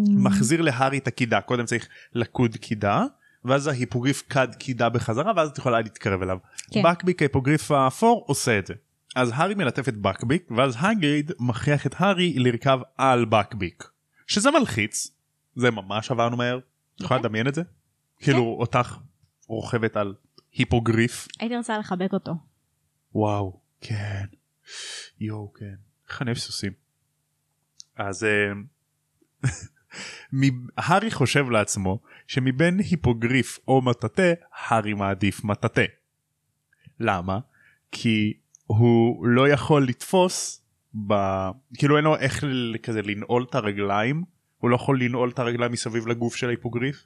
מחזיר 0.09 0.61
להארי 0.61 0.97
את 0.97 1.07
הקידה 1.07 1.41
קודם 1.41 1.65
צריך 1.65 1.87
לקוד 2.13 2.55
קידה 2.55 3.03
ואז 3.45 3.67
ההיפוגריף 3.67 4.23
קד 4.27 4.47
קידה 4.55 4.89
בחזרה 4.89 5.31
ואז 5.35 5.49
את 5.49 5.57
יכולה 5.57 5.81
להתקרב 5.81 6.21
אליו. 6.21 6.37
כן. 6.71 6.81
בקביק 6.83 7.21
ההיפוגריף 7.21 7.71
האפור 7.71 8.23
עושה 8.27 8.59
את 8.59 8.67
זה. 8.67 8.73
אז 9.15 9.31
הארי 9.35 9.55
מלטף 9.55 9.89
את 9.89 9.97
בקביק 9.97 10.51
ואז 10.57 10.75
הגריד 10.79 11.31
מכריח 11.39 11.85
את 11.87 11.95
הארי 11.97 12.33
לרכב 12.39 12.79
על 12.97 13.25
בקביק. 13.25 13.83
שזה 14.27 14.51
מלחיץ. 14.51 15.11
זה 15.55 15.71
ממש 15.71 16.11
עברנו 16.11 16.37
מהר. 16.37 16.59
את 16.95 17.01
יכולה 17.01 17.19
כן. 17.19 17.25
לדמיין 17.25 17.47
את 17.47 17.55
זה? 17.55 17.61
כאילו 18.19 18.57
אותך 18.59 18.97
רוכבת 19.47 19.97
על 19.97 20.15
היפוגריף. 20.53 21.27
הייתי 21.39 21.57
רוצה 21.57 21.77
לחבק 21.77 22.13
אותו. 22.13 22.31
וואו 23.15 23.59
כן 23.81 24.25
יואו 25.19 25.53
כן 25.53 25.75
איך 26.09 26.21
אני 26.21 26.27
אוהב 26.29 26.37
סוסים. 26.37 26.71
אז 27.95 28.23
מ- 28.55 28.76
הארי 30.77 31.11
חושב 31.11 31.49
לעצמו 31.49 31.99
שמבין 32.27 32.79
היפוגריף 32.79 33.59
או 33.67 33.81
מטאטא 33.81 34.33
הארי 34.55 34.93
מעדיף 34.93 35.43
מטאטא. 35.43 35.85
למה? 36.99 37.39
כי 37.91 38.33
הוא 38.65 39.27
לא 39.27 39.49
יכול 39.49 39.87
לתפוס 39.87 40.61
ב... 41.07 41.13
כאילו 41.73 41.97
אין 41.97 42.03
לו 42.03 42.15
איך 42.15 42.43
כזה 42.83 43.01
לנעול 43.01 43.45
את 43.49 43.55
הרגליים 43.55 44.23
הוא 44.57 44.69
לא 44.69 44.75
יכול 44.75 45.03
לנעול 45.03 45.29
את 45.29 45.39
הרגליים 45.39 45.71
מסביב 45.71 46.07
לגוף 46.07 46.35
של 46.35 46.47
ההיפוגריף. 46.47 47.05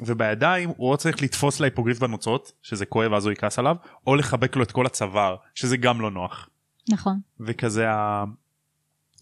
ובידיים 0.00 0.68
הוא 0.68 0.90
או 0.90 0.96
צריך 0.96 1.22
לתפוס 1.22 1.60
להיפוגריף 1.60 1.98
בנוצות 1.98 2.52
שזה 2.62 2.86
כואב 2.86 3.12
אז 3.12 3.26
הוא 3.26 3.32
יכעס 3.32 3.58
עליו 3.58 3.76
או 4.06 4.16
לחבק 4.16 4.56
לו 4.56 4.62
את 4.62 4.72
כל 4.72 4.86
הצוואר 4.86 5.36
שזה 5.54 5.76
גם 5.76 6.00
לא 6.00 6.10
נוח 6.10 6.48
נכון. 6.88 7.20
וכזה. 7.40 7.86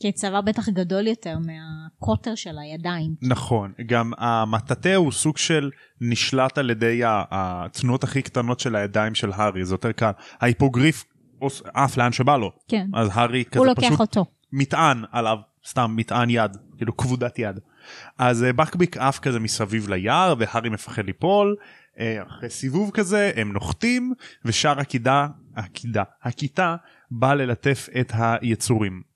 כי 0.00 0.08
הצוואר 0.08 0.40
בטח 0.40 0.68
גדול 0.68 1.06
יותר 1.06 1.38
מהקוטר 1.38 2.34
של 2.34 2.58
הידיים. 2.58 3.14
נכון 3.22 3.72
גם 3.86 4.12
המטאטא 4.18 4.94
הוא 4.94 5.12
סוג 5.12 5.36
של 5.36 5.70
נשלט 6.00 6.58
על 6.58 6.70
ידי 6.70 7.00
התנועות 7.04 8.04
הכי 8.04 8.22
קטנות 8.22 8.60
של 8.60 8.76
הידיים 8.76 9.14
של 9.14 9.32
הארי 9.32 9.64
זה 9.64 9.74
יותר 9.74 9.92
קל 9.92 10.10
ההיפוגריף 10.40 11.04
עף 11.74 11.96
לאן 11.96 12.12
שבא 12.12 12.36
לו 12.36 12.52
כן. 12.68 12.86
אז 12.94 13.08
הארי 13.12 13.44
כזה 13.44 13.58
הוא 13.58 13.66
לוקח 13.66 13.86
פשוט 13.86 14.00
אותו. 14.00 14.24
מטען 14.52 15.04
עליו 15.12 15.38
סתם 15.66 15.94
מטען 15.96 16.30
יד 16.30 16.56
כאילו 16.76 16.96
כבודת 16.96 17.38
יד. 17.38 17.60
אז 18.18 18.44
אה, 18.44 18.52
בקביק 18.52 18.96
עף 18.96 19.18
כזה 19.18 19.40
מסביב 19.40 19.88
ליער 19.88 20.34
והארי 20.38 20.68
מפחד 20.68 21.04
ליפול 21.04 21.56
אה, 21.98 22.22
אחרי 22.26 22.50
סיבוב 22.50 22.90
כזה 22.90 23.30
הם 23.36 23.52
נוחתים 23.52 24.12
ושאר 24.44 24.80
הקידה 24.80 25.26
הקידה 25.56 26.02
הכיתה 26.22 26.76
באה 27.10 27.34
ללטף 27.34 27.88
את 28.00 28.12
היצורים. 28.14 29.07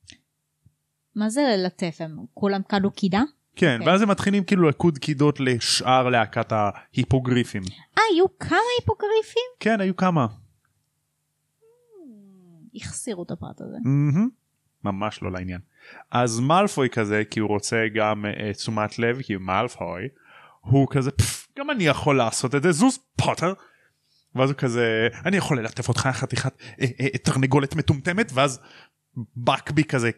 מה 1.17 1.31
זה 1.31 1.43
ללטף? 1.43 1.97
הם 2.01 2.17
כולם 2.35 2.61
קדו 2.69 2.91
קידה? 2.91 3.23
כן 3.57 3.77
אוקיי. 3.81 3.93
ואז 3.93 4.03
הם 4.03 4.11
מתחילים 4.11 4.45
כאילו 4.45 4.69
לקוד 4.69 4.99
קידות 4.99 5.41
לשאר 5.41 6.09
להקת 6.09 6.53
ההיפוגריפים. 6.53 7.63
אה, 7.99 8.03
היו 8.13 8.39
כמה 8.39 8.59
היפוגריפים? 8.79 9.43
כן 9.61 9.81
היו 9.81 9.97
כמה. 9.97 10.27
החסירו 12.75 13.23
את 13.23 13.31
הפרט 13.31 13.61
הזה. 13.61 13.77
ממש 14.85 15.23
לא 15.23 15.33
לעניין. 15.33 15.61
אז 16.11 16.41
מאלפוי 16.41 16.89
כזה 16.91 17.23
כי 17.31 17.41
הוא 17.41 17.49
רוצה 17.49 17.85
גם 17.95 18.25
uh, 18.25 18.57
תשומת 18.57 18.99
לב 18.99 19.23
כי 19.23 19.35
הוא 19.35 19.43
מאלפוי 19.43 20.09
הוא 20.61 20.87
כזה 20.91 21.11
"פפ, 21.11 21.49
גם 21.59 21.71
אני 21.71 21.85
יכול 21.85 22.17
לעשות 22.17 22.55
את 22.55 22.63
זה 22.63 22.73
זוז 22.73 22.99
פוטר. 23.17 23.53
ואז 24.35 24.51
הוא 24.51 24.59
כזה 24.59 25.09
אני 25.27 25.37
יכול 25.37 25.61
ללטף 25.61 25.89
אותך 25.89 26.09
חתיכת 26.13 26.53
אה, 26.81 26.87
אה, 27.01 27.19
תרנגולת 27.19 27.77
מטומטמת 27.77 28.31
ואז 28.35 28.61
בקבי 29.37 29.85
כזה 29.85 30.11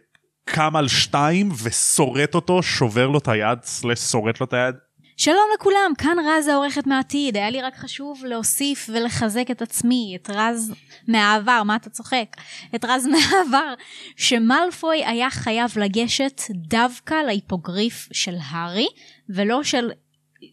קם 0.45 0.77
על 0.77 0.89
שתיים 0.89 1.49
ושורט 1.63 2.35
אותו 2.35 2.63
שובר 2.63 3.07
לו 3.07 3.19
את 3.19 3.29
היד 3.29 3.59
סלש 3.63 3.99
שורט 3.99 4.41
לו 4.41 4.47
את 4.47 4.53
היד. 4.53 4.75
שלום 5.17 5.49
לכולם, 5.55 5.93
כאן 5.99 6.17
רז 6.27 6.49
העורכת 6.49 6.87
מהעתיד. 6.87 7.37
היה 7.37 7.51
לי 7.51 7.63
רק 7.63 7.77
חשוב 7.77 8.25
להוסיף 8.25 8.91
ולחזק 8.93 9.51
את 9.51 9.63
עצמי, 9.63 10.17
את 10.17 10.31
רז 10.31 10.73
מהעבר, 11.09 11.63
מה 11.63 11.77
אתה 11.77 11.91
צוחק? 11.91 12.37
את 12.75 12.85
רז 12.85 13.07
מהעבר, 13.13 13.75
שמלפוי 14.17 15.05
היה 15.05 15.31
חייב 15.31 15.71
לגשת 15.77 16.43
דווקא 16.51 17.15
להיפוגריף 17.15 18.09
של 18.13 18.35
הארי, 18.49 18.89
ולא 19.29 19.63
של... 19.63 19.91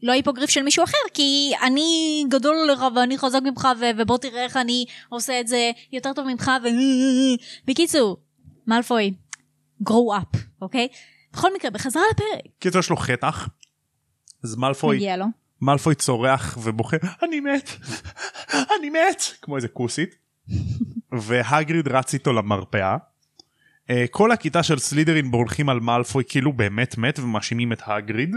לא 0.03 0.11
היפוגריף 0.11 0.49
של 0.49 0.61
מישהו 0.61 0.83
אחר, 0.83 0.97
כי 1.13 1.51
אני 1.63 2.23
גדול 2.29 2.55
עליך 2.63 2.81
ואני 2.95 3.17
חזק 3.17 3.39
ממך 3.43 3.67
ו- 3.79 3.85
ובוא 3.97 4.17
תראה 4.17 4.43
איך 4.43 4.57
אני 4.57 4.85
עושה 5.09 5.39
את 5.39 5.47
זה 5.47 5.71
יותר 5.91 6.13
טוב 6.13 6.27
ממך 6.27 6.51
ו... 6.63 6.67
בקיצור, 7.67 8.17
מלפוי, 8.67 9.13
grow 9.89 10.21
up, 10.21 10.37
אוקיי? 10.61 10.87
בכל 11.33 11.49
מקרה, 11.55 11.71
בחזרה 11.71 12.03
לפרק. 12.11 12.51
קיצור 12.59 12.79
יש 12.79 12.89
לו 12.89 12.97
חטח. 12.97 13.49
אז 14.43 14.55
מאלפוי 14.55 14.95
מגיע 14.95 15.17
לו. 15.17 15.25
מאלפוי 15.61 15.95
צורח 15.95 16.57
ובוכה 16.63 16.97
אני 17.23 17.39
מת 17.39 17.69
אני 18.79 18.89
מת 18.89 19.23
כמו 19.41 19.55
איזה 19.55 19.67
כוסית 19.67 20.15
והגריד 21.11 21.87
רץ 21.87 22.13
איתו 22.13 22.33
למרפאה. 22.33 22.97
אה, 23.89 24.05
כל 24.11 24.31
הכיתה 24.31 24.63
של 24.63 24.79
סלידרין 24.79 25.31
בורחים 25.31 25.69
על 25.69 25.79
מאלפוי 25.79 26.23
כאילו 26.27 26.53
באמת 26.53 26.97
מת 26.97 27.19
ומאשימים 27.19 27.73
את 27.73 27.81
הגריד 27.85 28.35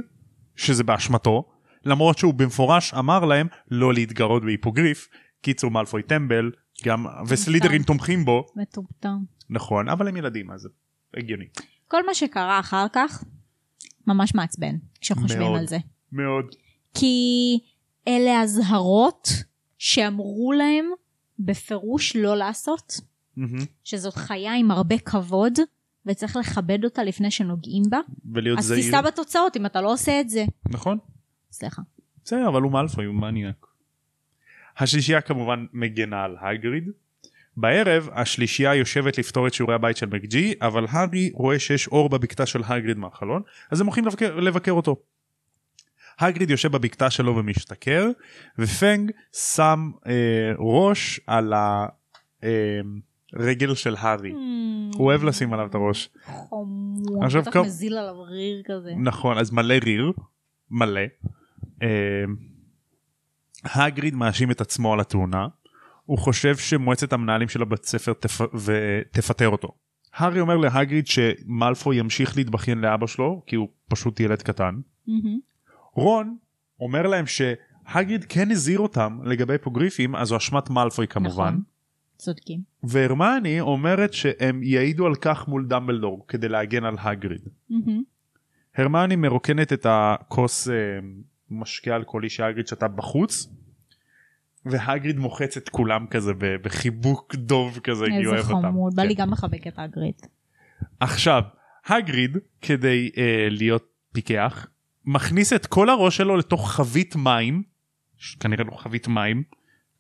שזה 0.57 0.85
באשמתו 0.85 1.44
למרות 1.85 2.18
שהוא 2.18 2.35
במפורש 2.35 2.94
אמר 2.94 3.24
להם 3.24 3.46
לא 3.70 3.94
להתגרות 3.94 4.44
בהיפוגריף 4.44 5.09
קיצור 5.42 5.70
מאלפוי 5.70 6.02
טמבל 6.02 6.50
גם 6.85 7.07
וסלידרין 7.28 7.83
תומכים 7.83 8.24
בו 8.24 8.46
מטומטם. 8.57 9.16
נכון 9.50 9.88
אבל 9.88 10.09
הם 10.09 10.16
ילדים 10.16 10.50
אז 10.50 10.68
הגיוני 11.16 11.44
כל 11.88 12.07
מה 12.07 12.14
שקרה 12.14 12.61
אחר 12.61 12.87
כך 12.92 13.24
ממש 14.07 14.35
מעצבן 14.35 14.77
כשחושבים 15.00 15.40
מאוד. 15.40 15.59
על 15.59 15.66
זה. 15.66 15.79
מאוד 16.12 16.55
כי 16.94 17.59
אלה 18.09 18.42
אזהרות 18.42 19.29
שאמרו 19.79 20.53
להם 20.53 20.85
בפירוש 21.38 22.16
לא 22.16 22.37
לעשות, 22.37 23.00
מהמם. 23.37 23.59
שזאת 23.85 24.14
חיה 24.14 24.55
עם 24.55 24.70
הרבה 24.70 24.98
כבוד 24.98 25.53
וצריך 26.07 26.37
לכבד 26.37 26.85
אותה 26.85 27.05
לפני 27.05 27.31
שנוגעים 27.31 27.83
בה, 27.90 27.98
ולהיות 28.33 28.59
אז 28.59 28.64
זהיר 28.64 28.83
תישא 28.83 29.00
בתוצאות 29.00 29.57
אם 29.57 29.66
אתה 29.66 29.81
לא 29.81 29.92
עושה 29.92 30.20
את 30.20 30.31
זה. 30.31 30.44
נכון 30.70 30.98
סליחה. 31.53 31.83
בסדר 32.24 32.48
אבל 32.48 32.62
הוא 32.62 32.72
מאלפוי 32.72 33.05
הוא 33.05 33.14
מניאק. 33.14 33.66
השלישייה 34.79 35.20
כמובן 35.20 35.66
מגנה 35.72 36.24
על 36.24 36.37
הגריד. 36.40 36.90
בערב 37.57 38.09
השלישייה 38.12 38.75
יושבת 38.75 39.19
לפתור 39.19 39.47
את 39.47 39.55
שיעורי 39.55 39.75
הבית 39.75 39.97
של 39.97 40.07
מקג'י 40.07 40.55
אבל 40.61 40.87
הארי 40.90 41.31
רואה 41.35 41.59
שיש 41.59 41.88
אור 41.88 42.09
בבקתה 42.09 42.47
של 42.47 42.61
הגריד 42.64 42.99
מהחלון 42.99 43.43
אז 43.71 43.81
הם 43.81 43.87
הולכים 43.87 44.07
לבקר, 44.07 44.37
לבקר 44.40 44.73
אותו. 44.73 44.97
הגריד 46.19 46.51
יושב 46.51 46.73
בבקתה 46.73 47.11
שלו 47.11 47.37
ומשתכר 47.37 48.07
ופנג 48.59 49.11
שם 49.33 49.90
אה, 50.07 50.12
ראש 50.59 51.21
על 51.27 51.53
הרגל 53.33 53.75
של 53.75 53.95
הארי. 53.99 54.31
הוא 54.95 55.07
אוהב 55.07 55.25
לשים 55.25 55.53
עליו 55.53 55.67
את 55.67 55.75
הראש. 55.75 56.09
חמור, 56.25 57.25
עכשיו 57.25 57.45
כמה- 57.45 57.62
מזיל 57.62 57.97
עליו 57.99 58.23
ריר 58.23 58.62
כזה. 58.67 58.90
נכון 58.97 59.38
אז 59.38 59.51
מלא 59.51 59.75
ריר 59.85 60.12
מלא. 60.71 61.01
אה, 61.83 61.88
הגריד 63.64 64.14
מאשים 64.14 64.51
את 64.51 64.61
עצמו 64.61 64.93
על 64.93 65.01
התאונה. 65.01 65.47
הוא 66.05 66.19
חושב 66.19 66.57
שמועצת 66.57 67.12
המנהלים 67.12 67.49
של 67.49 67.62
הבית 67.62 67.85
ספר 67.85 68.12
תפ... 68.12 68.40
ותפטר 68.40 69.49
אותו. 69.49 69.69
הארי 70.14 70.40
אומר 70.40 70.57
להגריד 70.57 71.07
שמלפו 71.07 71.93
ימשיך 71.93 72.37
להתבכיין 72.37 72.79
לאבא 72.79 73.07
שלו 73.07 73.43
כי 73.47 73.57
הוא 73.57 73.69
פשוט 73.88 74.21
ילד 74.21 74.43
קטן. 74.43 74.75
מהמם. 75.07 75.38
רון 75.93 76.37
אומר 76.81 77.07
להם 77.07 77.25
שהגריד 77.27 78.25
כן 78.29 78.51
הזהיר 78.51 78.79
אותם 78.79 79.19
לגבי 79.25 79.59
פוגריפים 79.59 80.17
אז 80.17 80.29
זו 80.29 80.37
אשמת 80.37 80.71
מאלפוי 80.71 81.09
כמובן. 81.09 81.49
נכון. 81.49 81.62
צודקים. 82.17 82.61
והרמני 82.83 83.61
אומרת 83.61 84.12
שהם 84.12 84.62
יעידו 84.62 85.07
על 85.07 85.14
כך 85.14 85.49
מול 85.49 85.67
דמבלדור 85.67 86.25
כדי 86.29 86.49
להגן 86.49 86.85
על 86.85 86.95
הגריד. 86.99 87.49
מהמם. 87.71 88.03
הרמני 88.77 89.17
מרוקנת 89.17 89.73
את 89.73 89.87
הכוס 89.88 90.69
אה, 90.69 90.75
משקה 91.51 91.97
אלכוהולי 91.97 92.29
שהגריד 92.29 92.67
שתה 92.67 92.88
בחוץ. 92.88 93.49
והגריד 94.66 95.18
מוחץ 95.18 95.57
את 95.57 95.68
כולם 95.68 96.07
כזה 96.07 96.33
בחיבוק 96.38 97.35
דוב 97.35 97.79
כזה 97.79 98.05
כי 98.07 98.11
הוא 98.11 98.18
איזה 98.18 98.35
אוהב 98.35 98.50
אותם. 98.50 98.68
חמוד, 98.68 98.94
בא 98.94 99.03
כן. 99.03 99.09
לי 99.09 99.14
גם 99.14 99.33
לחבק 99.33 99.66
את 99.66 99.79
הגריד. 99.79 100.14
עכשיו 101.00 101.42
הגריד 101.87 102.38
כדי 102.61 103.11
אה, 103.16 103.46
להיות 103.50 103.85
פיקח 104.12 104.66
מכניס 105.05 105.53
את 105.53 105.66
כל 105.66 105.88
הראש 105.90 106.16
שלו 106.16 106.37
לתוך 106.37 106.70
חבית 106.70 107.16
מים 107.16 107.62
כנראה 108.40 108.64
לא 108.64 108.77
חבית 108.77 109.09
מים 109.09 109.42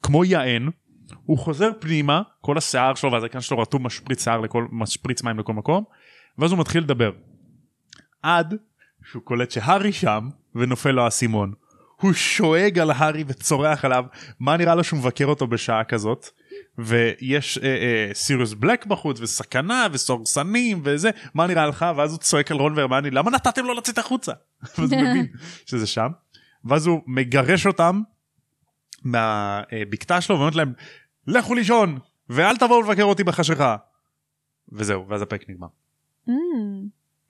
כמו 0.02 0.24
יען 0.24 0.68
הוא 1.24 1.38
חוזר 1.38 1.70
פנימה 1.80 2.22
כל 2.40 2.58
השיער 2.58 2.94
שלו 2.94 3.12
והזקן 3.12 3.40
שלו 3.40 3.58
רתום 3.58 3.86
משפריץ 3.86 4.24
שיער 4.24 4.40
לכל 4.40 4.66
משפריץ 4.72 5.22
מים 5.22 5.38
לכל 5.38 5.52
מקום 5.52 5.84
ואז 6.38 6.52
הוא 6.52 6.60
מתחיל 6.60 6.82
לדבר 6.82 7.10
עד 8.22 8.54
שהוא 9.04 9.22
קולט 9.22 9.50
שהארי 9.50 9.92
שם 9.92 10.28
ונופל 10.54 10.90
לו 10.90 11.04
האסימון 11.04 11.52
הוא 12.04 12.12
שואג 12.12 12.78
על 12.78 12.90
הארי 12.90 13.24
וצורח 13.26 13.84
עליו 13.84 14.04
מה 14.40 14.56
נראה 14.56 14.74
לו 14.74 14.84
שהוא 14.84 14.98
מבקר 14.98 15.24
אותו 15.26 15.46
בשעה 15.46 15.84
כזאת 15.84 16.26
ויש 16.78 17.58
אה, 17.58 17.64
אה, 17.64 18.10
סיריוס 18.14 18.54
בלק 18.54 18.86
בחוץ 18.86 19.20
וסכנה 19.20 19.86
וסורסנים 19.92 20.80
וזה 20.84 21.10
מה 21.34 21.46
נראה 21.46 21.66
לך 21.66 21.86
ואז 21.96 22.12
הוא 22.12 22.18
צועק 22.18 22.50
על 22.50 22.56
רון 22.56 22.76
והרמני 22.76 23.10
למה 23.10 23.30
נתתם 23.30 23.64
לו 23.64 23.74
לצאת 23.74 23.98
החוצה 23.98 24.32
ואז 24.78 24.92
הוא 24.92 25.00
מבין 25.04 25.26
שזה 25.66 25.86
שם 25.86 26.08
ואז 26.64 26.86
הוא 26.86 27.02
מגרש 27.06 27.66
אותם 27.66 28.02
מהבקתה 29.04 30.20
שלו 30.20 30.38
ואומר 30.38 30.56
להם 30.56 30.72
לכו 31.26 31.54
לישון 31.54 31.98
ואל 32.28 32.56
תבואו 32.56 32.82
לבקר 32.82 33.04
אותי 33.04 33.24
בחשיכה 33.24 33.76
וזהו 34.72 35.08
ואז 35.08 35.22
הפרק 35.22 35.50
נגמר. 35.50 35.68
Mm, 36.28 36.32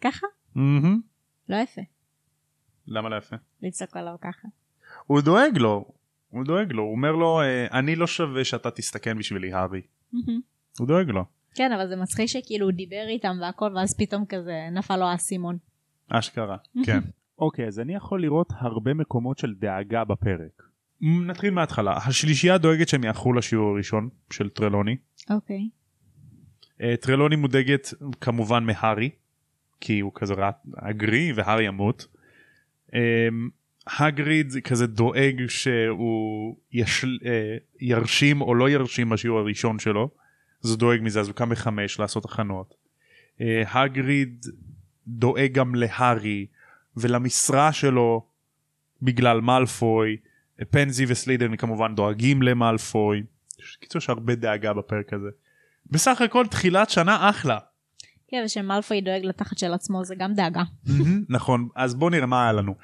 ככה? 0.01 0.27
מהמם. 0.55 1.01
לא 1.49 1.57
יפה. 1.57 1.81
למה 2.87 3.09
לא 3.09 3.17
יפה? 3.17 3.37
לצעוק 3.63 3.97
עליו 3.97 4.15
ככה. 4.21 4.49
הוא 5.07 5.21
דואג 5.21 5.59
לו 5.59 5.85
הוא 6.29 6.45
דואג 6.45 6.73
לו 6.73 6.83
הוא 6.83 6.93
אומר 6.93 7.12
לו 7.12 7.40
"אה, 7.40 7.67
אני 7.79 7.97
לא 7.97 8.07
שווה 8.07 8.45
שאתה 8.45 8.71
תסתכן 8.71 9.19
בשבילי 9.19 9.53
הארי 9.53 9.81
הוא 10.79 10.87
דואג 10.87 11.11
לו 11.11 11.25
כן, 11.55 11.73
אבל 11.73 11.88
זה 11.88 11.97
מצחיק 11.97 12.27
שכאילו 12.27 12.67
הוא 12.67 12.73
דיבר 12.73 13.05
איתם 13.09 13.37
והכל, 13.40 13.73
ואז 13.77 13.97
פתאום 13.97 14.25
כזה 14.29 14.69
נפל 14.73 14.97
לו 14.97 15.05
האסימון. 15.05 15.59
אשכרה 16.09 16.57
כן. 16.85 16.99
אוקיי 17.38 17.67
אז 17.67 17.81
אני 17.81 17.95
יכול 17.95 18.23
לראות 18.23 18.53
הרבה 18.57 18.95
מקומות 18.95 19.38
של 19.38 19.55
דאגה 19.55 20.05
בפרק. 20.05 20.62
נתחיל 21.01 21.51
מההתחלה 21.51 21.97
השלישייה 21.97 22.59
דואגת 22.59 22.88
שהם 22.88 23.05
יאחרו 23.05 23.33
לשיעור 23.33 23.71
הראשון 23.71 24.09
של 24.33 24.49
טרלוני. 24.49 24.97
אוקיי. 25.31 25.69
אה, 26.81 26.95
טרלוני 27.01 27.37
מודאגת 27.37 27.95
כמובן 28.21 28.64
מהארי 28.64 29.11
כי 29.81 30.01
הוא 30.01 30.12
כזה 30.14 30.35
רע 30.35 30.51
אגרי 30.77 31.33
והארי 31.33 31.64
ימות. 31.64 32.07
הגריד 33.87 34.53
כזה 34.64 34.87
דואג 34.87 35.47
שהוא 35.49 36.57
ישל, 36.73 37.18
אה, 37.25 37.57
ירשים 37.81 38.40
או 38.40 38.55
לא 38.55 38.70
ירשים 38.70 39.11
בשיעור 39.11 39.38
הראשון 39.38 39.79
שלו. 39.79 40.11
אז 40.64 40.70
הוא 40.70 40.79
דואג 40.79 41.01
מזה 41.03 41.20
אז 41.20 41.29
הוא 41.29 41.35
קם 41.35 41.51
בחמש 41.51 42.01
לעשות 42.01 42.25
הכנות. 42.25 42.75
אה, 43.40 43.62
הגריד 43.66 44.47
דואג 45.09 45.53
גם 45.53 45.75
להארי 45.75 46.47
ולמשרה 46.97 47.73
שלו 47.73 48.27
בגלל 49.03 49.40
מאלפוי. 49.40 50.16
פנזי 50.70 51.05
וסלידן 51.09 51.57
כמובן 51.57 51.94
דואגים 51.94 52.42
למאלפוי. 52.42 53.23
קיצור 53.81 53.99
יש 53.99 54.11
הרבה 54.11 54.35
דאגה 54.35 54.73
בפרק 54.73 55.12
הזה. 55.12 55.29
בסך 55.90 56.20
הכל 56.20 56.47
תחילת 56.47 56.90
שנה 56.90 57.31
אחלה. 57.31 57.59
כן, 58.29 58.42
ושמלפוי 58.44 59.01
דואג 59.01 59.25
לתחת 59.25 59.59
של 59.59 59.73
עצמו 59.73 60.05
זה 60.05 60.14
גם 60.18 60.35
דאגה. 60.35 60.62
נכון 61.29 61.68
אז 61.77 61.94
בוא 61.94 62.11
נראה 62.11 62.27
מה 62.27 62.42
היה 62.42 62.53
לנו. 62.53 62.75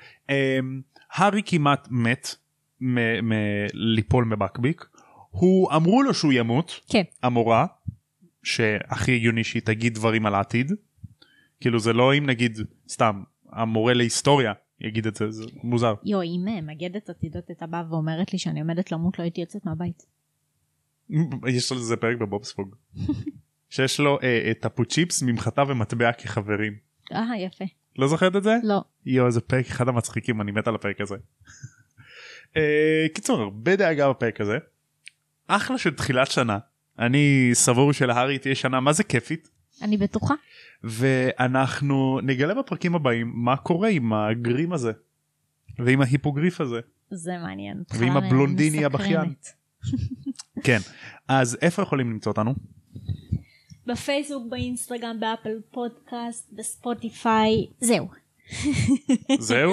הארי 1.13 1.43
כמעט 1.47 1.89
מת 1.91 2.35
מליפול 2.81 4.25
מבקביק. 4.25 4.85
הוא 5.31 5.73
אמרו 5.73 6.03
לו 6.03 6.15
שהוא 6.15 6.33
ימות 6.33 6.81
כן. 6.89 7.03
המורה 7.23 7.67
שהכי 8.43 9.17
הגיוני 9.17 9.45
שהיא 9.45 9.63
תגיד 9.63 9.95
דברים 9.95 10.27
על 10.27 10.35
העתיד. 10.35 10.73
כאילו 11.61 11.79
זה 11.79 11.93
לא 11.93 12.15
אם 12.15 12.27
נגיד 12.27 12.59
סתם 12.89 13.23
המורה 13.53 13.95
להיסטוריה 13.95 14.53
יגיד 14.81 15.07
את 15.07 15.17
זה 15.17 15.31
זה 15.31 15.45
מוזר. 15.63 15.95
יו, 16.05 16.23
אם 16.23 16.45
אה, 16.49 16.61
מגדת 16.61 17.11
עתידות 17.11 17.49
הייתה 17.49 17.67
באה 17.67 17.83
ואומרת 17.91 18.33
לי 18.33 18.39
שאני 18.39 18.61
עומדת 18.61 18.93
למות, 18.93 19.19
לא 19.19 19.25
הייתי 19.25 19.41
יוצאת 19.41 19.65
מהבית. 19.65 20.07
יש 21.57 21.73
לזה 21.73 21.97
פרק 21.97 22.19
בבובספוג. 22.19 22.75
שיש 23.71 24.01
לו 24.01 24.19
אה, 24.23 24.53
טפו 24.61 24.85
צ'יפס 24.85 25.23
ממחטה 25.23 25.63
ומטבע 25.69 26.13
כחברים. 26.13 26.73
אה, 27.13 27.39
יפה. 27.39 27.65
לא 28.01 28.09
זוכרת 28.09 28.37
את 28.37 28.43
זה? 28.43 28.57
לא. 28.63 28.83
יואו 29.07 29.27
איזה 29.27 29.41
פרק 29.41 29.67
אחד 29.67 29.89
המצחיקים 29.89 30.41
אני 30.41 30.53
מת 30.53 30.69
על 30.69 30.75
הפרק 30.75 31.01
הזה. 31.01 31.17
אה, 32.57 33.07
קיצור 33.15 33.41
הרבה 33.41 33.77
דאגה 33.77 34.11
בפרק 34.11 34.41
הזה. 34.41 34.59
אחלה 35.47 35.79
של 35.79 35.95
תחילת 35.95 36.31
שנה. 36.31 36.59
אני 36.99 37.51
סבור 37.53 37.93
שלהארי 37.93 38.39
תהיה 38.39 38.55
שנה 38.55 38.81
מה 38.81 38.93
זה 38.93 39.05
כיפית. 39.05 39.51
אני 39.83 39.97
בטוחה. 39.97 40.35
ואנחנו 40.85 42.21
נגלה 42.23 42.55
בפרקים 42.55 42.95
הבאים 42.95 43.33
מה 43.35 43.57
קורה 43.57 43.89
עם 43.89 44.13
הגרים 44.13 44.73
הזה. 44.73 44.93
ועם 45.79 46.01
ההיפוגריף 46.01 46.61
הזה. 46.61 46.81
זה 47.11 47.33
מעניין. 47.43 47.83
ועם 47.95 48.17
הבלונדיני. 48.17 48.85
הבכיין. 48.85 49.33
כן. 50.67 50.79
אז 51.29 51.59
איפה 51.63 51.83
יכולים 51.83 52.11
למצוא 52.11 52.33
אותנו? 52.33 52.55
בפייסבוק, 53.91 54.43
באינסטגרם, 54.49 55.21
באפל 55.21 55.51
פודקאסט, 55.71 56.53
בספוטיפיי, 56.53 57.67
זהו. 57.81 58.09
זהו? 59.39 59.73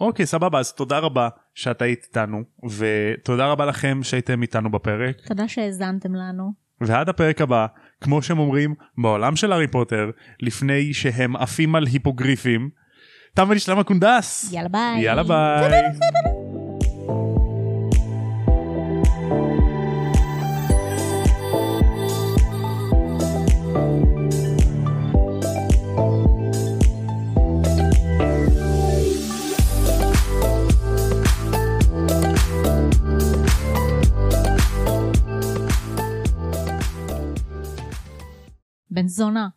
אוקיי 0.00 0.26
סבבה 0.26 0.58
אז 0.58 0.72
תודה 0.72 0.98
רבה 0.98 1.28
שאתה 1.54 1.84
היית 1.84 2.04
איתנו 2.04 2.42
ותודה 2.70 3.46
רבה 3.46 3.66
לכם 3.66 4.00
שהייתם 4.02 4.42
איתנו 4.42 4.70
בפרק 4.70 5.16
תודה 5.26 5.48
שהאזנתם 5.48 6.14
לנו. 6.14 6.52
ועד 6.80 7.08
הפרק 7.08 7.40
הבא 7.40 7.66
כמו 8.00 8.22
שהם 8.22 8.38
אומרים 8.38 8.74
בעולם 8.98 9.36
של 9.36 9.52
הארי 9.52 9.68
פוטר 9.68 10.10
לפני 10.40 10.94
שהם 10.94 11.36
עפים 11.36 11.74
על 11.74 11.86
היפוגריפים 11.86 12.70
תם 13.34 13.46
ונשלם 13.50 13.78
הקונדס 13.78 14.52
יאללה 14.52 14.68
ביי. 14.68 15.00
יאללה 15.00 15.22
ביי. 15.22 16.41
בן 38.92 39.08
זונה. 39.08 39.48